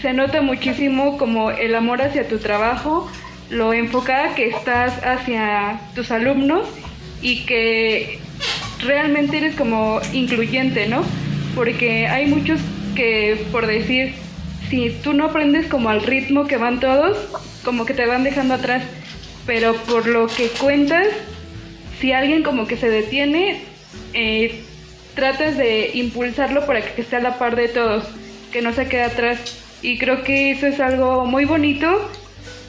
se 0.00 0.12
nota 0.12 0.40
muchísimo 0.40 1.18
como 1.18 1.50
el 1.50 1.74
amor 1.74 2.02
hacia 2.02 2.26
tu 2.26 2.38
trabajo, 2.38 3.08
lo 3.50 3.72
enfocada 3.72 4.34
que 4.34 4.48
estás 4.48 5.04
hacia 5.04 5.80
tus 5.94 6.10
alumnos 6.10 6.66
y 7.20 7.44
que 7.44 8.18
realmente 8.80 9.38
eres 9.38 9.56
como 9.56 10.00
incluyente, 10.12 10.86
¿no? 10.86 11.02
Porque 11.54 12.06
hay 12.06 12.26
muchos 12.26 12.60
que, 12.94 13.44
por 13.52 13.66
decir, 13.66 14.14
si 14.68 14.90
tú 15.02 15.12
no 15.12 15.26
aprendes 15.26 15.66
como 15.66 15.90
al 15.90 16.02
ritmo 16.02 16.46
que 16.46 16.56
van 16.56 16.80
todos, 16.80 17.18
como 17.64 17.84
que 17.84 17.94
te 17.94 18.06
van 18.06 18.24
dejando 18.24 18.54
atrás, 18.54 18.84
pero 19.46 19.74
por 19.74 20.06
lo 20.06 20.28
que 20.28 20.48
cuentas, 20.48 21.08
si 22.00 22.12
alguien 22.12 22.42
como 22.42 22.66
que 22.66 22.76
se 22.76 22.88
detiene, 22.88 23.62
eh, 24.14 24.62
tratas 25.14 25.56
de 25.56 25.90
impulsarlo 25.94 26.66
para 26.66 26.82
que 26.82 27.02
esté 27.02 27.16
a 27.16 27.20
la 27.20 27.38
par 27.38 27.56
de 27.56 27.68
todos, 27.68 28.04
que 28.52 28.62
no 28.62 28.72
se 28.72 28.86
quede 28.86 29.02
atrás. 29.02 29.58
Y 29.82 29.98
creo 29.98 30.22
que 30.22 30.52
eso 30.52 30.66
es 30.66 30.78
algo 30.78 31.26
muy 31.26 31.46
bonito, 31.46 32.10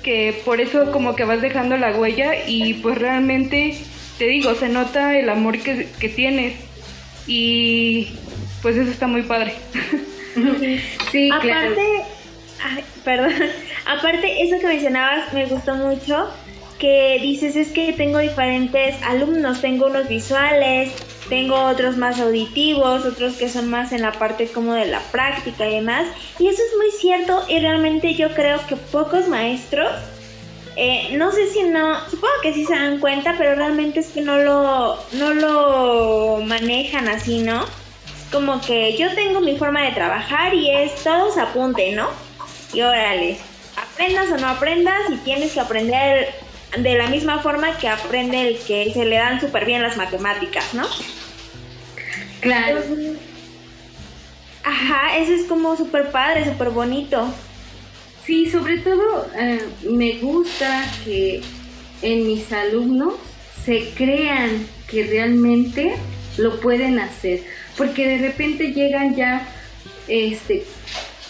que 0.04 0.42
por 0.46 0.62
eso 0.62 0.92
como 0.92 1.16
que 1.16 1.26
vas 1.26 1.42
dejando 1.42 1.78
la 1.78 1.92
huella 1.98 2.34
y 2.48 2.76
pues 2.76 2.98
realmente, 2.98 3.78
te 4.18 4.26
digo, 4.28 4.56
se 4.56 4.70
nota 4.70 5.18
el 5.18 5.30
amor 5.30 5.60
que, 5.60 5.88
que 6.00 6.10
tienes 6.10 6.54
y 7.28 8.10
pues 8.62 8.78
eso 8.78 8.92
está 8.92 9.08
muy 9.08 9.24
padre. 9.24 9.54
sí, 11.12 11.30
Aparte, 11.32 11.82
perdón, 13.04 13.34
aparte 13.86 14.44
eso 14.44 14.60
que 14.60 14.68
mencionabas 14.68 15.34
me 15.34 15.46
gustó 15.46 15.76
mucho, 15.76 16.30
que 16.80 17.20
dices 17.22 17.56
es 17.56 17.70
que 17.70 17.94
tengo 17.94 18.20
diferentes 18.20 19.02
alumnos, 19.04 19.62
tengo 19.62 19.88
unos 19.88 20.08
visuales, 20.08 20.92
tengo 21.32 21.56
otros 21.56 21.96
más 21.96 22.20
auditivos, 22.20 23.06
otros 23.06 23.36
que 23.36 23.48
son 23.48 23.70
más 23.70 23.94
en 23.94 24.02
la 24.02 24.12
parte 24.12 24.48
como 24.48 24.74
de 24.74 24.88
la 24.88 25.00
práctica 25.00 25.66
y 25.66 25.76
demás. 25.76 26.06
Y 26.38 26.48
eso 26.50 26.62
es 26.62 26.78
muy 26.78 26.92
cierto 26.92 27.46
y 27.48 27.58
realmente 27.60 28.16
yo 28.16 28.34
creo 28.34 28.60
que 28.68 28.76
pocos 28.76 29.30
maestros, 29.30 29.94
eh, 30.76 31.12
no 31.14 31.32
sé 31.32 31.48
si 31.48 31.64
no, 31.64 31.98
supongo 32.10 32.34
que 32.44 32.54
sí 32.54 32.66
se 32.66 32.74
dan 32.74 33.00
cuenta, 33.00 33.36
pero 33.38 33.56
realmente 33.56 34.02
es 34.02 34.08
que 34.08 34.20
no 34.20 34.40
lo, 34.40 35.00
no 35.14 35.34
lo 35.34 36.42
manejan 36.44 37.08
así, 37.08 37.40
¿no? 37.40 37.62
Es 37.64 38.30
como 38.30 38.60
que 38.60 38.98
yo 38.98 39.16
tengo 39.16 39.40
mi 39.40 39.58
forma 39.58 39.86
de 39.86 39.94
trabajar 39.94 40.54
y 40.54 40.70
es 40.70 40.96
todos 41.02 41.38
apunten, 41.38 41.96
¿no? 41.96 42.10
Y 42.74 42.82
órale, 42.82 43.38
aprendas 43.78 44.30
o 44.34 44.38
no 44.38 44.50
aprendas 44.50 45.10
y 45.10 45.16
tienes 45.20 45.54
que 45.54 45.62
aprender 45.62 46.28
de 46.78 46.96
la 46.96 47.08
misma 47.08 47.40
forma 47.40 47.78
que 47.78 47.88
aprende 47.88 48.50
el 48.50 48.60
que 48.60 48.92
se 48.94 49.06
le 49.06 49.16
dan 49.16 49.40
súper 49.40 49.64
bien 49.64 49.82
las 49.82 49.96
matemáticas, 49.96 50.74
¿no? 50.74 50.86
Claro. 52.42 52.82
Ajá, 54.64 55.18
eso 55.18 55.34
es 55.34 55.46
como 55.46 55.76
súper 55.78 56.12
padre, 56.12 56.46
súper 56.46 56.70
bonito. 56.70 57.34
Sí, 58.26 58.50
sobre 58.50 58.78
todo 58.78 59.28
eh, 59.38 59.62
me 59.90 60.20
gusta 60.20 60.86
que 61.04 61.42
en 62.02 62.28
mis 62.28 62.52
alumnos 62.52 63.16
se 63.66 63.90
crean 63.96 64.68
que 64.88 65.04
realmente 65.06 65.96
lo 66.38 66.60
pueden 66.60 67.00
hacer, 67.00 67.44
porque 67.78 68.08
de 68.08 68.18
repente 68.20 68.74
llegan 68.74 69.16
ya, 69.16 69.48
este, 70.08 70.64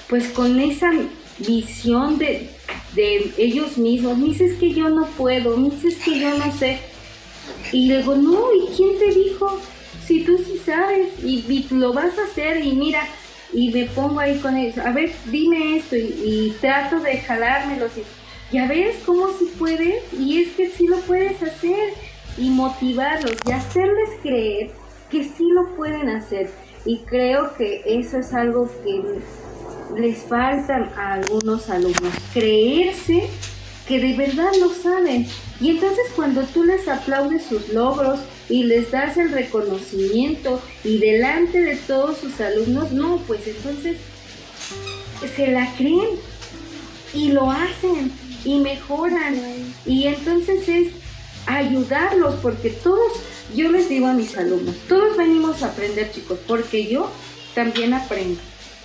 pues 0.08 0.28
con 0.30 0.60
esa 0.60 0.92
visión 1.40 2.18
de, 2.18 2.50
de 2.96 3.34
ellos 3.38 3.78
mismos, 3.78 4.18
me 4.18 4.28
dices 4.28 4.58
que 4.60 4.74
yo 4.74 4.90
no 4.90 5.08
puedo, 5.18 5.58
me 5.58 5.70
dices 5.70 5.98
que 6.04 6.20
yo 6.20 6.38
no 6.38 6.56
sé, 6.58 6.80
y 7.72 7.88
luego, 7.88 8.16
no, 8.16 8.54
¿y 8.54 8.76
quién 8.76 8.98
te 9.00 9.12
dijo? 9.14 9.60
Si 10.12 10.26
tú 10.26 10.38
sí 10.38 10.62
sabes 10.66 11.08
y, 11.24 11.66
lo 11.72 11.94
vas 11.94 12.20
a 12.20 12.26
hacer 12.26 12.66
y 12.66 12.74
mira, 12.74 13.08
y 13.54 13.72
me 13.72 13.86
pongo 13.86 14.20
ahí 14.20 14.38
con 14.40 14.58
ellos, 14.58 14.78
a 14.80 14.92
ver, 14.92 15.10
dime 15.28 15.78
esto 15.78 15.96
y, 15.96 16.54
trato 16.60 17.00
de 17.00 17.18
jalármelos 17.20 17.92
y 17.98 18.04
ya 18.54 18.68
ves 18.68 18.98
cómo 19.06 19.30
si 19.30 19.46
puedes 19.58 20.04
y 20.12 20.42
es 20.42 20.50
que 20.50 20.70
sí 20.70 20.86
lo 20.86 20.98
puedes 21.00 21.42
hacer 21.42 21.94
y 22.38 22.50
motivarlos 22.50 23.38
y 23.48 23.52
hacerles 23.54 24.10
creer 24.22 24.72
que 25.10 25.24
sí 25.24 25.46
lo 25.54 25.78
pueden 25.78 26.10
hacer 26.10 26.52
y 26.84 26.98
creo 27.06 27.56
que 27.56 27.82
eso 27.86 28.18
es 28.18 28.34
algo 28.34 28.70
que 28.84 29.02
les 29.98 30.24
falta 30.24 30.92
a 30.98 31.14
algunos 31.14 31.70
alumnos, 31.70 32.14
creerse 32.34 33.30
que 33.88 34.02
de 34.02 34.18
verdad 34.18 34.52
lo 34.60 34.74
saben 34.74 35.26
y 35.62 35.70
entonces 35.70 36.04
cuando 36.18 36.44
tú 36.44 36.66
les 36.66 36.90
aplaudes 36.90 37.46
sus 37.46 37.70
logros 37.70 38.20
y 38.50 38.64
les 38.64 38.92
das 38.92 39.18
el 39.18 39.32
reconocimiento 39.32 40.62
y 40.84 40.98
delante 40.98 41.62
de 41.62 41.76
todos 41.76 42.18
sus 42.18 42.40
alumnos, 42.42 42.92
no, 42.92 43.18
pues 43.28 43.48
entonces 43.48 43.98
se 45.36 45.48
la 45.48 45.74
creen 45.76 46.10
y 47.14 47.32
lo 47.32 47.50
hacen 47.52 48.12
y 48.44 48.60
mejoran. 48.60 49.36
Y 49.86 50.08
entonces 50.08 50.68
es 50.68 50.88
ayudarlos 51.46 52.36
porque 52.42 52.70
todos, 52.70 53.12
yo 53.56 53.72
les 53.72 53.90
digo 53.90 54.08
a 54.08 54.14
mis 54.14 54.38
alumnos, 54.38 54.76
todos 54.88 55.18
venimos 55.18 55.64
a 55.64 55.68
aprender 55.68 56.12
chicos, 56.12 56.40
porque 56.48 56.88
yo 56.88 57.10
también 57.56 57.94
aprendo, 57.94 58.40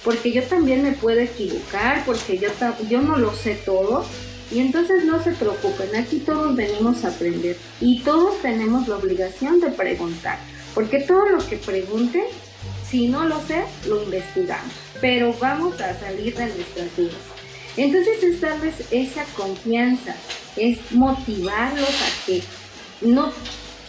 porque 0.05 0.33
yo 0.33 0.43
también 0.43 0.83
me 0.83 0.93
puedo 0.93 1.21
equivocar, 1.21 2.05
porque 2.05 2.39
yo, 2.39 2.49
yo 2.89 3.01
no 3.01 3.17
lo 3.17 3.35
sé 3.35 3.55
todo 3.65 4.05
y 4.51 4.61
entonces 4.61 5.05
no 5.05 5.23
se 5.23 5.33
preocupen, 5.33 5.95
aquí 5.97 6.19
todos 6.19 6.55
venimos 6.55 7.05
a 7.05 7.09
aprender 7.09 7.57
y 7.81 8.01
todos 8.01 8.41
tenemos 8.43 8.87
la 8.87 8.97
obligación 8.97 9.61
de 9.61 9.71
preguntar, 9.71 10.39
porque 10.75 11.01
todo 11.01 11.27
lo 11.29 11.39
que 11.47 11.57
pregunten, 11.57 12.25
si 12.89 13.09
no 13.09 13.25
lo 13.25 13.41
sé, 13.47 13.65
lo 13.89 14.03
investigamos, 14.03 14.73
pero 15.01 15.35
vamos 15.41 15.81
a 15.81 15.99
salir 15.99 16.37
de 16.37 16.47
nuestras 16.47 16.97
dudas. 16.97 17.15
Entonces 17.77 18.23
es 18.23 18.41
darles 18.41 18.75
esa 18.91 19.25
confianza, 19.37 20.15
es 20.57 20.79
motivarlos 20.93 21.89
a 21.89 22.27
que 22.27 22.43
no, 23.03 23.33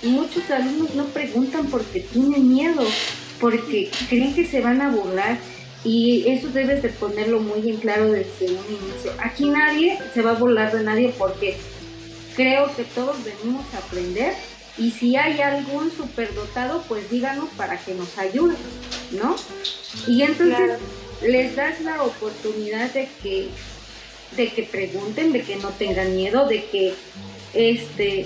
muchos 0.03 0.49
alumnos 0.49 0.95
no 0.95 1.05
preguntan 1.05 1.67
porque 1.67 2.01
tienen 2.01 2.49
miedo, 2.49 2.83
porque 3.39 3.89
creen 4.09 4.33
que 4.33 4.45
se 4.45 4.59
van 4.59 4.81
a 4.81 4.89
burlar 4.89 5.37
y 5.88 6.27
eso 6.27 6.49
debes 6.49 6.83
de 6.83 6.89
ponerlo 6.89 7.39
muy 7.39 7.69
en 7.69 7.77
claro 7.77 8.11
desde 8.11 8.47
un 8.47 8.65
inicio. 8.65 9.13
Aquí 9.19 9.45
nadie 9.45 9.97
se 10.13 10.21
va 10.21 10.31
a 10.31 10.33
burlar 10.33 10.75
de 10.75 10.83
nadie 10.83 11.13
porque 11.17 11.55
creo 12.35 12.75
que 12.75 12.83
todos 12.83 13.15
venimos 13.23 13.63
a 13.73 13.77
aprender 13.77 14.33
y 14.77 14.91
si 14.91 15.15
hay 15.15 15.39
algún 15.39 15.89
superdotado, 15.89 16.83
pues 16.89 17.09
díganos 17.09 17.47
para 17.55 17.77
que 17.77 17.93
nos 17.93 18.17
ayude, 18.17 18.57
¿no? 19.11 19.38
Y 20.07 20.23
entonces 20.23 20.77
les 21.25 21.55
das 21.55 21.79
la 21.79 22.03
oportunidad 22.03 22.91
de 22.91 23.07
que, 23.23 23.47
de 24.35 24.49
que 24.49 24.63
pregunten, 24.63 25.31
de 25.31 25.41
que 25.41 25.55
no 25.55 25.69
tengan 25.69 26.13
miedo, 26.17 26.49
de 26.49 26.65
que 26.65 26.95
este 27.53 28.25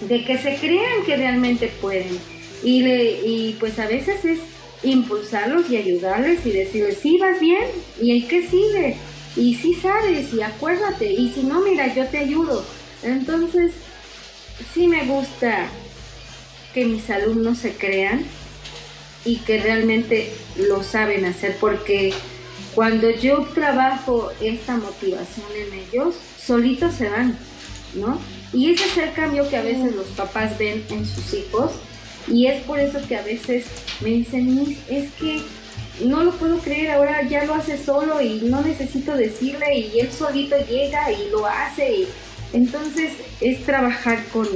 de 0.00 0.24
que 0.24 0.38
se 0.38 0.56
crean 0.56 1.04
que 1.06 1.16
realmente 1.16 1.68
pueden. 1.80 2.18
Y, 2.64 2.82
le, 2.82 3.20
y 3.24 3.56
pues 3.60 3.78
a 3.78 3.86
veces 3.86 4.24
es 4.24 4.40
impulsarlos 4.84 5.70
y 5.70 5.76
ayudarles 5.76 6.44
y 6.46 6.50
decirles, 6.50 6.98
sí, 7.00 7.18
vas 7.18 7.40
bien, 7.40 7.64
y 8.00 8.12
el 8.12 8.28
que 8.28 8.46
sigue, 8.46 8.96
y 9.36 9.54
sí 9.54 9.74
sabes, 9.74 10.32
y 10.32 10.42
acuérdate, 10.42 11.12
y 11.12 11.30
si 11.30 11.42
no, 11.42 11.60
mira, 11.62 11.92
yo 11.94 12.06
te 12.06 12.18
ayudo. 12.18 12.64
Entonces, 13.02 13.72
sí 14.72 14.86
me 14.86 15.04
gusta 15.04 15.66
que 16.72 16.84
mis 16.84 17.08
alumnos 17.10 17.58
se 17.58 17.72
crean 17.72 18.24
y 19.24 19.36
que 19.38 19.58
realmente 19.58 20.32
lo 20.56 20.82
saben 20.82 21.24
hacer, 21.24 21.56
porque 21.60 22.12
cuando 22.74 23.10
yo 23.10 23.46
trabajo 23.54 24.30
esta 24.40 24.76
motivación 24.76 25.46
en 25.56 25.72
ellos, 25.78 26.14
solitos 26.44 26.94
se 26.94 27.08
van, 27.08 27.38
¿no? 27.94 28.20
Y 28.52 28.72
ese 28.72 28.84
es 28.86 28.98
el 28.98 29.12
cambio 29.14 29.48
que 29.48 29.56
a 29.56 29.62
veces 29.62 29.94
los 29.94 30.06
papás 30.08 30.58
ven 30.58 30.84
en 30.90 31.06
sus 31.06 31.34
hijos 31.34 31.72
y 32.26 32.46
es 32.46 32.62
por 32.62 32.78
eso 32.78 32.98
que 33.06 33.16
a 33.16 33.22
veces 33.22 33.66
me 34.00 34.10
dicen, 34.10 34.78
es 34.88 35.12
que 35.12 35.42
no 36.02 36.24
lo 36.24 36.32
puedo 36.32 36.58
creer, 36.58 36.90
ahora 36.92 37.22
ya 37.22 37.44
lo 37.44 37.54
hace 37.54 37.82
solo 37.82 38.20
y 38.20 38.40
no 38.44 38.62
necesito 38.62 39.16
decirle 39.16 39.78
y 39.78 40.00
él 40.00 40.10
solito 40.10 40.56
llega 40.66 41.12
y 41.12 41.30
lo 41.30 41.46
hace. 41.46 42.06
entonces 42.52 43.12
es 43.40 43.64
trabajar 43.64 44.24
con, 44.32 44.48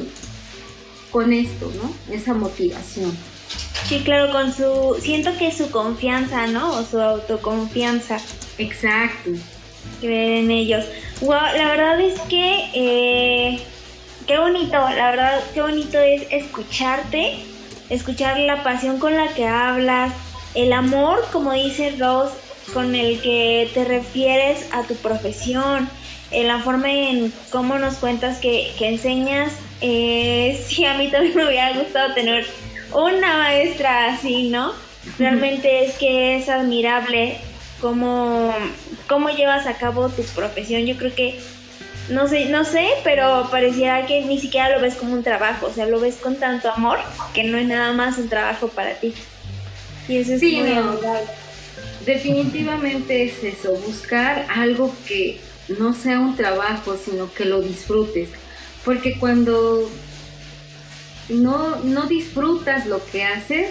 con 1.10 1.32
esto, 1.32 1.70
¿no? 1.82 2.14
Esa 2.14 2.34
motivación. 2.34 3.16
Sí, 3.88 4.00
claro, 4.04 4.32
con 4.32 4.52
su, 4.52 4.96
siento 5.00 5.36
que 5.38 5.50
su 5.50 5.70
confianza, 5.70 6.46
¿no? 6.46 6.72
O 6.76 6.84
su 6.84 7.00
autoconfianza. 7.00 8.18
Exacto. 8.58 9.30
Creer 10.00 10.44
en 10.44 10.50
ellos. 10.50 10.84
Wow, 11.20 11.30
la 11.56 11.68
verdad 11.68 12.00
es 12.00 12.20
que, 12.22 12.70
eh, 12.74 13.58
qué 14.26 14.38
bonito, 14.38 14.72
la 14.72 15.10
verdad, 15.10 15.40
qué 15.54 15.62
bonito 15.62 15.98
es 15.98 16.26
escucharte 16.30 17.38
escuchar 17.90 18.38
la 18.38 18.62
pasión 18.62 18.98
con 18.98 19.16
la 19.16 19.28
que 19.28 19.46
hablas, 19.46 20.12
el 20.54 20.72
amor, 20.72 21.26
como 21.32 21.52
dice 21.52 21.94
Rose, 21.98 22.34
con 22.72 22.94
el 22.94 23.20
que 23.20 23.70
te 23.74 23.84
refieres 23.84 24.68
a 24.72 24.82
tu 24.82 24.94
profesión 24.96 25.88
en 26.30 26.48
la 26.48 26.58
forma 26.58 26.92
en 26.92 27.32
cómo 27.50 27.78
nos 27.78 27.96
cuentas 27.96 28.38
que, 28.38 28.72
que 28.78 28.88
enseñas. 28.88 29.52
Eh, 29.80 30.62
sí, 30.68 30.84
a 30.84 30.94
mí 30.94 31.08
también 31.08 31.34
me 31.34 31.46
hubiera 31.46 31.72
gustado 31.72 32.14
tener 32.14 32.46
una 32.92 33.38
maestra 33.38 34.14
así, 34.14 34.48
¿no? 34.48 34.72
Realmente 35.18 35.84
es 35.84 35.94
que 35.94 36.36
es 36.36 36.48
admirable 36.48 37.38
cómo, 37.80 38.54
cómo 39.08 39.30
llevas 39.30 39.66
a 39.66 39.74
cabo 39.74 40.08
tu 40.08 40.22
profesión. 40.22 40.84
Yo 40.84 40.96
creo 40.96 41.14
que, 41.14 41.40
no 42.10 42.26
sé, 42.28 42.46
no 42.46 42.64
sé, 42.64 42.86
pero 43.04 43.48
pareciera 43.50 44.06
que 44.06 44.22
ni 44.24 44.38
siquiera 44.40 44.70
lo 44.70 44.80
ves 44.80 44.94
como 44.94 45.12
un 45.14 45.22
trabajo, 45.22 45.66
o 45.66 45.72
sea, 45.72 45.86
lo 45.86 46.00
ves 46.00 46.16
con 46.16 46.36
tanto 46.36 46.70
amor 46.70 46.98
que 47.34 47.44
no 47.44 47.58
es 47.58 47.66
nada 47.66 47.92
más 47.92 48.18
un 48.18 48.28
trabajo 48.28 48.68
para 48.68 48.94
ti. 48.94 49.14
Y 50.08 50.16
eso 50.18 50.34
es 50.34 50.40
Sí, 50.40 50.56
muy 50.56 50.70
no. 50.70 50.90
admirable. 50.90 51.26
Definitivamente 52.06 53.24
es 53.24 53.44
eso, 53.44 53.74
buscar 53.74 54.46
algo 54.54 54.94
que 55.06 55.38
no 55.78 55.92
sea 55.92 56.18
un 56.20 56.36
trabajo, 56.36 56.96
sino 56.96 57.32
que 57.34 57.44
lo 57.44 57.60
disfrutes. 57.60 58.30
Porque 58.84 59.18
cuando 59.18 59.90
no, 61.28 61.76
no 61.84 62.06
disfrutas 62.06 62.86
lo 62.86 63.04
que 63.04 63.24
haces, 63.24 63.68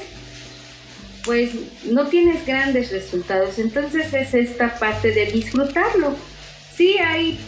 pues 1.25 1.51
no 1.85 2.05
tienes 2.07 2.45
grandes 2.45 2.91
resultados. 2.91 3.57
Entonces 3.57 4.13
es 4.13 4.33
esta 4.35 4.77
parte 4.77 5.11
de 5.11 5.25
disfrutarlo. 5.25 6.15
Sí 6.75 6.97
hay 6.99 7.39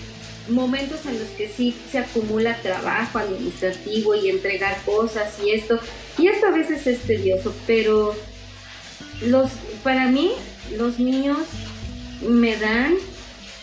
momentos 0.48 1.06
en 1.06 1.20
los 1.20 1.28
que 1.30 1.50
sí 1.50 1.76
se 1.92 2.00
acumula 2.00 2.62
trabajo 2.62 3.20
administrativo 3.20 4.16
y 4.16 4.30
entregar 4.30 4.82
cosas 4.84 5.36
y 5.44 5.52
esto, 5.52 5.80
y 6.18 6.28
esto 6.28 6.48
a 6.48 6.52
veces 6.52 6.88
es 6.88 7.00
tedioso, 7.02 7.54
pero 7.68 8.16
los, 9.22 9.52
para 9.84 10.08
mí 10.08 10.32
los 10.78 11.00
niños 11.00 11.40
me 12.22 12.56
dan 12.58 12.96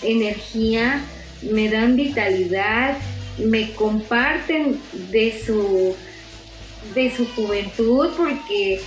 energía, 0.03 1.05
me 1.43 1.68
dan 1.68 1.97
vitalidad, 1.97 2.97
me 3.39 3.72
comparten 3.72 4.81
de 5.11 5.43
su 5.45 5.95
de 6.95 7.14
su 7.14 7.27
juventud 7.35 8.11
porque 8.16 8.81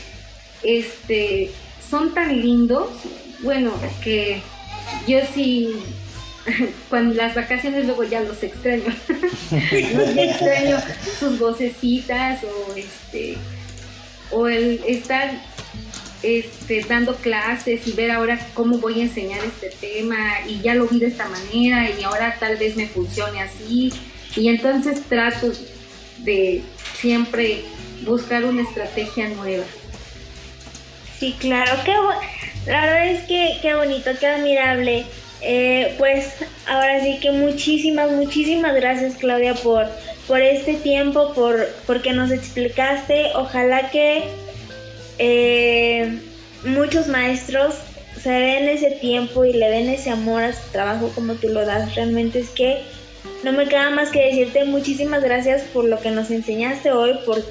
este 0.63 1.51
son 1.89 2.13
tan 2.13 2.39
lindos, 2.41 2.89
bueno, 3.41 3.73
que 4.03 4.41
yo 5.07 5.19
sí 5.33 5.73
cuando 6.89 7.15
las 7.15 7.35
vacaciones 7.35 7.85
luego 7.85 8.03
ya 8.03 8.21
los 8.21 8.41
extraño. 8.43 8.83
los 9.51 10.17
extraño 10.17 10.77
sus 11.19 11.39
vocecitas 11.39 12.43
o 12.43 12.75
este 12.75 13.37
o 14.31 14.47
el 14.47 14.81
estar 14.87 15.31
este, 16.21 16.81
dando 16.87 17.15
clases 17.15 17.87
y 17.87 17.93
ver 17.93 18.11
ahora 18.11 18.39
cómo 18.53 18.77
voy 18.77 18.99
a 18.99 19.03
enseñar 19.03 19.39
este 19.43 19.69
tema 19.69 20.17
y 20.47 20.59
ya 20.61 20.75
lo 20.75 20.85
vi 20.87 20.99
de 20.99 21.07
esta 21.07 21.27
manera 21.27 21.89
y 21.89 22.03
ahora 22.03 22.35
tal 22.39 22.57
vez 22.57 22.75
me 22.75 22.87
funcione 22.87 23.41
así 23.41 23.91
y 24.35 24.49
entonces 24.49 25.01
trato 25.03 25.51
de 26.19 26.61
siempre 26.99 27.63
buscar 28.05 28.45
una 28.45 28.61
estrategia 28.61 29.29
nueva. 29.29 29.65
Sí, 31.19 31.35
claro, 31.39 31.73
qué 31.83 31.93
la 32.65 32.81
verdad 32.81 33.09
es 33.09 33.21
que 33.23 33.57
qué 33.61 33.75
bonito, 33.75 34.11
qué 34.19 34.27
admirable. 34.27 35.05
Eh, 35.41 35.95
pues 35.97 36.33
ahora 36.67 37.01
sí 37.01 37.19
que 37.21 37.31
muchísimas, 37.31 38.11
muchísimas 38.11 38.75
gracias 38.75 39.15
Claudia 39.15 39.53
por, 39.53 39.87
por 40.27 40.41
este 40.41 40.75
tiempo, 40.75 41.33
por 41.33 41.67
porque 41.85 42.13
nos 42.13 42.31
explicaste. 42.31 43.31
Ojalá 43.35 43.89
que 43.89 44.23
eh, 45.17 46.19
muchos 46.65 47.07
maestros 47.07 47.75
se 48.21 48.31
den 48.31 48.67
ese 48.67 48.91
tiempo 48.91 49.45
y 49.45 49.53
le 49.53 49.69
den 49.69 49.89
ese 49.89 50.09
amor 50.09 50.43
a 50.43 50.53
su 50.53 50.69
trabajo 50.71 51.09
como 51.15 51.35
tú 51.35 51.49
lo 51.49 51.65
das. 51.65 51.95
Realmente 51.95 52.39
es 52.39 52.49
que 52.49 52.83
no 53.43 53.53
me 53.53 53.67
queda 53.67 53.89
más 53.91 54.09
que 54.09 54.25
decirte 54.25 54.65
muchísimas 54.65 55.23
gracias 55.23 55.63
por 55.73 55.85
lo 55.85 55.99
que 55.99 56.11
nos 56.11 56.29
enseñaste 56.31 56.91
hoy, 56.91 57.17
por, 57.25 57.41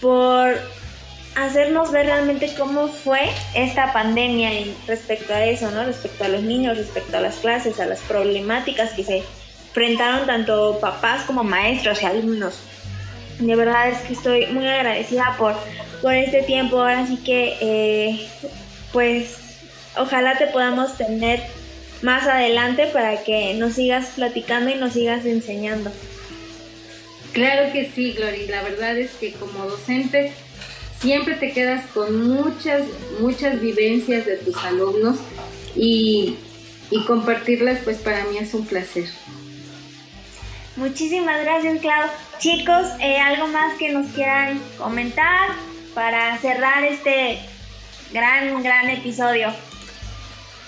por 0.00 0.58
hacernos 1.34 1.92
ver 1.92 2.06
realmente 2.06 2.52
cómo 2.56 2.88
fue 2.88 3.20
esta 3.54 3.92
pandemia 3.92 4.50
respecto 4.86 5.32
a 5.32 5.44
eso, 5.44 5.70
¿no? 5.70 5.84
Respecto 5.84 6.24
a 6.24 6.28
los 6.28 6.42
niños, 6.42 6.76
respecto 6.76 7.16
a 7.16 7.20
las 7.20 7.36
clases, 7.36 7.80
a 7.80 7.86
las 7.86 8.00
problemáticas 8.00 8.92
que 8.92 9.04
se 9.04 9.22
enfrentaron 9.68 10.26
tanto 10.26 10.78
papás 10.80 11.22
como 11.24 11.44
maestros 11.44 12.02
y 12.02 12.06
alumnos. 12.06 12.58
De 13.38 13.54
verdad 13.54 13.90
es 13.90 13.98
que 13.98 14.14
estoy 14.14 14.46
muy 14.48 14.66
agradecida 14.66 15.36
por, 15.38 15.54
por 16.02 16.14
este 16.14 16.42
tiempo. 16.42 16.80
Ahora 16.80 17.06
sí 17.06 17.18
que, 17.18 17.56
eh, 17.60 18.28
pues, 18.92 19.36
ojalá 19.96 20.36
te 20.36 20.48
podamos 20.48 20.96
tener 20.96 21.40
más 22.02 22.26
adelante 22.26 22.86
para 22.86 23.22
que 23.22 23.54
nos 23.54 23.74
sigas 23.74 24.12
platicando 24.16 24.70
y 24.70 24.74
nos 24.74 24.94
sigas 24.94 25.24
enseñando. 25.24 25.92
Claro 27.32 27.72
que 27.72 27.88
sí, 27.94 28.12
Glory. 28.12 28.46
La 28.48 28.62
verdad 28.62 28.98
es 28.98 29.12
que 29.12 29.32
como 29.32 29.64
docente 29.64 30.32
siempre 31.00 31.34
te 31.34 31.52
quedas 31.52 31.86
con 31.92 32.28
muchas, 32.28 32.82
muchas 33.20 33.60
vivencias 33.60 34.26
de 34.26 34.36
tus 34.36 34.56
alumnos 34.58 35.16
y, 35.76 36.36
y 36.90 37.04
compartirlas 37.04 37.80
pues 37.84 37.98
para 37.98 38.24
mí 38.24 38.38
es 38.38 38.54
un 38.54 38.66
placer. 38.66 39.06
Muchísimas 40.76 41.42
gracias, 41.42 41.80
Clau. 41.80 42.08
Chicos, 42.38 42.86
eh, 43.00 43.18
¿algo 43.18 43.48
más 43.48 43.76
que 43.78 43.90
nos 43.90 44.06
quieran 44.12 44.60
comentar 44.76 45.48
para 45.92 46.38
cerrar 46.38 46.84
este 46.84 47.40
gran, 48.12 48.62
gran 48.62 48.88
episodio? 48.88 49.52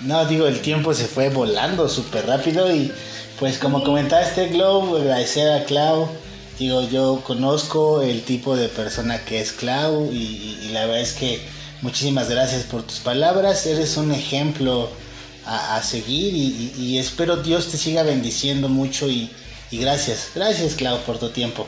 No, 0.00 0.24
digo, 0.24 0.46
el 0.46 0.60
tiempo 0.60 0.94
se 0.94 1.04
fue 1.04 1.28
volando 1.28 1.88
súper 1.88 2.26
rápido 2.26 2.74
y 2.74 2.92
pues 3.38 3.58
como 3.58 3.84
comentaste, 3.84 4.48
Glow, 4.48 4.96
agradecer 4.96 5.48
a 5.52 5.64
Clau. 5.64 6.08
Digo, 6.60 6.86
yo 6.86 7.22
conozco 7.26 8.02
el 8.02 8.20
tipo 8.20 8.54
de 8.54 8.68
persona 8.68 9.24
que 9.24 9.40
es 9.40 9.52
Clau 9.52 10.12
y, 10.12 10.68
la 10.72 10.84
verdad 10.84 11.00
es 11.00 11.14
que 11.14 11.40
muchísimas 11.80 12.28
gracias 12.28 12.64
por 12.64 12.82
tus 12.82 12.98
palabras. 12.98 13.64
Eres 13.64 13.96
un 13.96 14.12
ejemplo 14.12 14.90
a, 15.46 15.82
seguir 15.82 16.34
y, 16.34 16.98
espero 16.98 17.38
Dios 17.38 17.70
te 17.70 17.78
siga 17.78 18.02
bendiciendo 18.02 18.68
mucho 18.68 19.08
y, 19.08 19.30
gracias. 19.72 20.32
Gracias, 20.34 20.74
Clau, 20.74 20.98
por 21.04 21.18
tu 21.18 21.30
tiempo. 21.30 21.66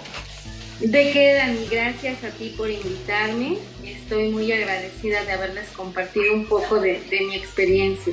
De 0.80 1.10
qué, 1.10 1.36
Dani, 1.36 1.66
gracias 1.70 2.22
a 2.22 2.28
ti 2.28 2.52
por 2.54 2.70
invitarme. 2.70 3.56
Estoy 3.82 4.28
muy 4.28 4.52
agradecida 4.52 5.24
de 5.24 5.32
haberles 5.32 5.70
compartido 5.70 6.34
un 6.34 6.44
poco 6.44 6.78
de 6.78 7.00
mi 7.26 7.34
experiencia. 7.34 8.12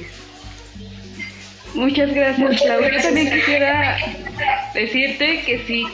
Muchas 1.74 2.14
gracias, 2.14 2.62
Clau. 2.62 2.82
Yo 2.82 3.02
también 3.02 3.32
quisiera 3.32 3.98
decirte 4.74 5.42
que 5.42 5.64
si 5.66 5.86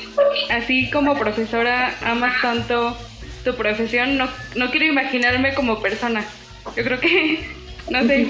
así 0.50 0.90
como 0.90 1.18
profesora 1.18 1.94
amas 2.02 2.42
tanto 2.42 2.98
tu 3.44 3.56
profesión, 3.56 4.18
no, 4.18 4.28
no 4.56 4.72
quiero 4.72 4.86
imaginarme 4.86 5.54
como 5.54 5.82
persona. 5.82 6.26
Yo 6.76 6.84
creo 6.84 7.00
que, 7.00 7.40
no 7.90 8.04
sé, 8.04 8.28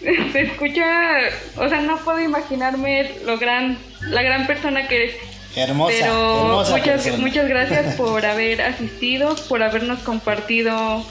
se 0.32 0.40
escucha, 0.42 1.18
o 1.56 1.68
sea, 1.68 1.80
no 1.80 1.98
puedo 1.98 2.20
imaginarme 2.20 3.10
lo 3.24 3.38
gran, 3.38 3.78
la 4.08 4.22
gran 4.22 4.46
persona 4.46 4.88
que 4.88 4.96
eres. 4.96 5.16
Hermosa, 5.56 5.94
Pero 6.00 6.40
hermosa 6.40 6.72
muchas, 6.72 7.02
persona. 7.02 7.18
muchas 7.18 7.48
gracias 7.48 7.94
por 7.96 8.26
haber 8.26 8.62
asistido, 8.62 9.36
por 9.48 9.62
habernos 9.62 10.00
compartido 10.00 11.06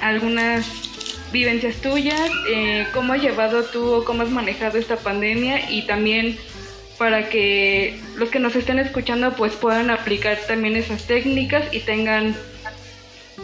algunas 0.00 0.64
vivencias 1.32 1.76
tuyas, 1.76 2.30
eh, 2.50 2.86
cómo 2.92 3.12
has 3.12 3.22
llevado 3.22 3.64
tú 3.64 3.92
o 3.92 4.04
cómo 4.04 4.22
has 4.22 4.30
manejado 4.30 4.78
esta 4.78 4.96
pandemia 4.96 5.70
y 5.70 5.82
también 5.82 6.38
para 6.98 7.28
que 7.28 7.98
los 8.16 8.28
que 8.28 8.40
nos 8.40 8.56
estén 8.56 8.78
escuchando 8.78 9.34
pues 9.34 9.52
puedan 9.52 9.90
aplicar 9.90 10.38
también 10.46 10.76
esas 10.76 11.06
técnicas 11.06 11.72
y 11.72 11.80
tengan 11.80 12.34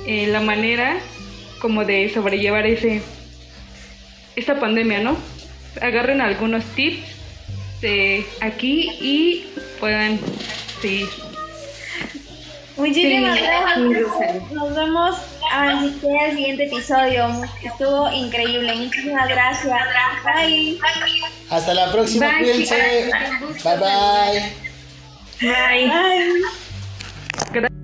eh, 0.07 0.27
la 0.27 0.41
manera 0.41 0.99
como 1.61 1.85
de 1.85 2.09
sobrellevar 2.09 2.67
ese 2.67 3.01
esta 4.37 4.59
pandemia, 4.59 5.01
¿no? 5.01 5.17
Agarren 5.81 6.21
algunos 6.21 6.65
tips 6.75 7.01
de 7.81 8.27
aquí 8.41 8.91
y 9.01 9.47
puedan 9.79 10.19
seguir. 10.81 11.24
Muchísimas 12.77 13.39
Sí, 13.39 13.45
gracias. 13.45 14.53
Nos 14.53 14.75
vemos 14.75 15.17
así 15.53 15.99
que 16.01 16.07
en 16.09 16.21
el 16.25 16.37
siguiente 16.37 16.65
episodio. 16.67 17.29
Estuvo 17.63 18.11
increíble. 18.13 18.75
Muchísimas 18.75 19.29
gracias. 19.29 19.79
Bye. 20.25 20.79
Hasta 21.51 21.75
la 21.75 21.93
próxima, 21.93 22.27
Bye, 22.27 22.39
cuídense. 22.39 23.11
Bye 23.63 23.77
bye. 23.79 24.53
Bye. 27.53 27.75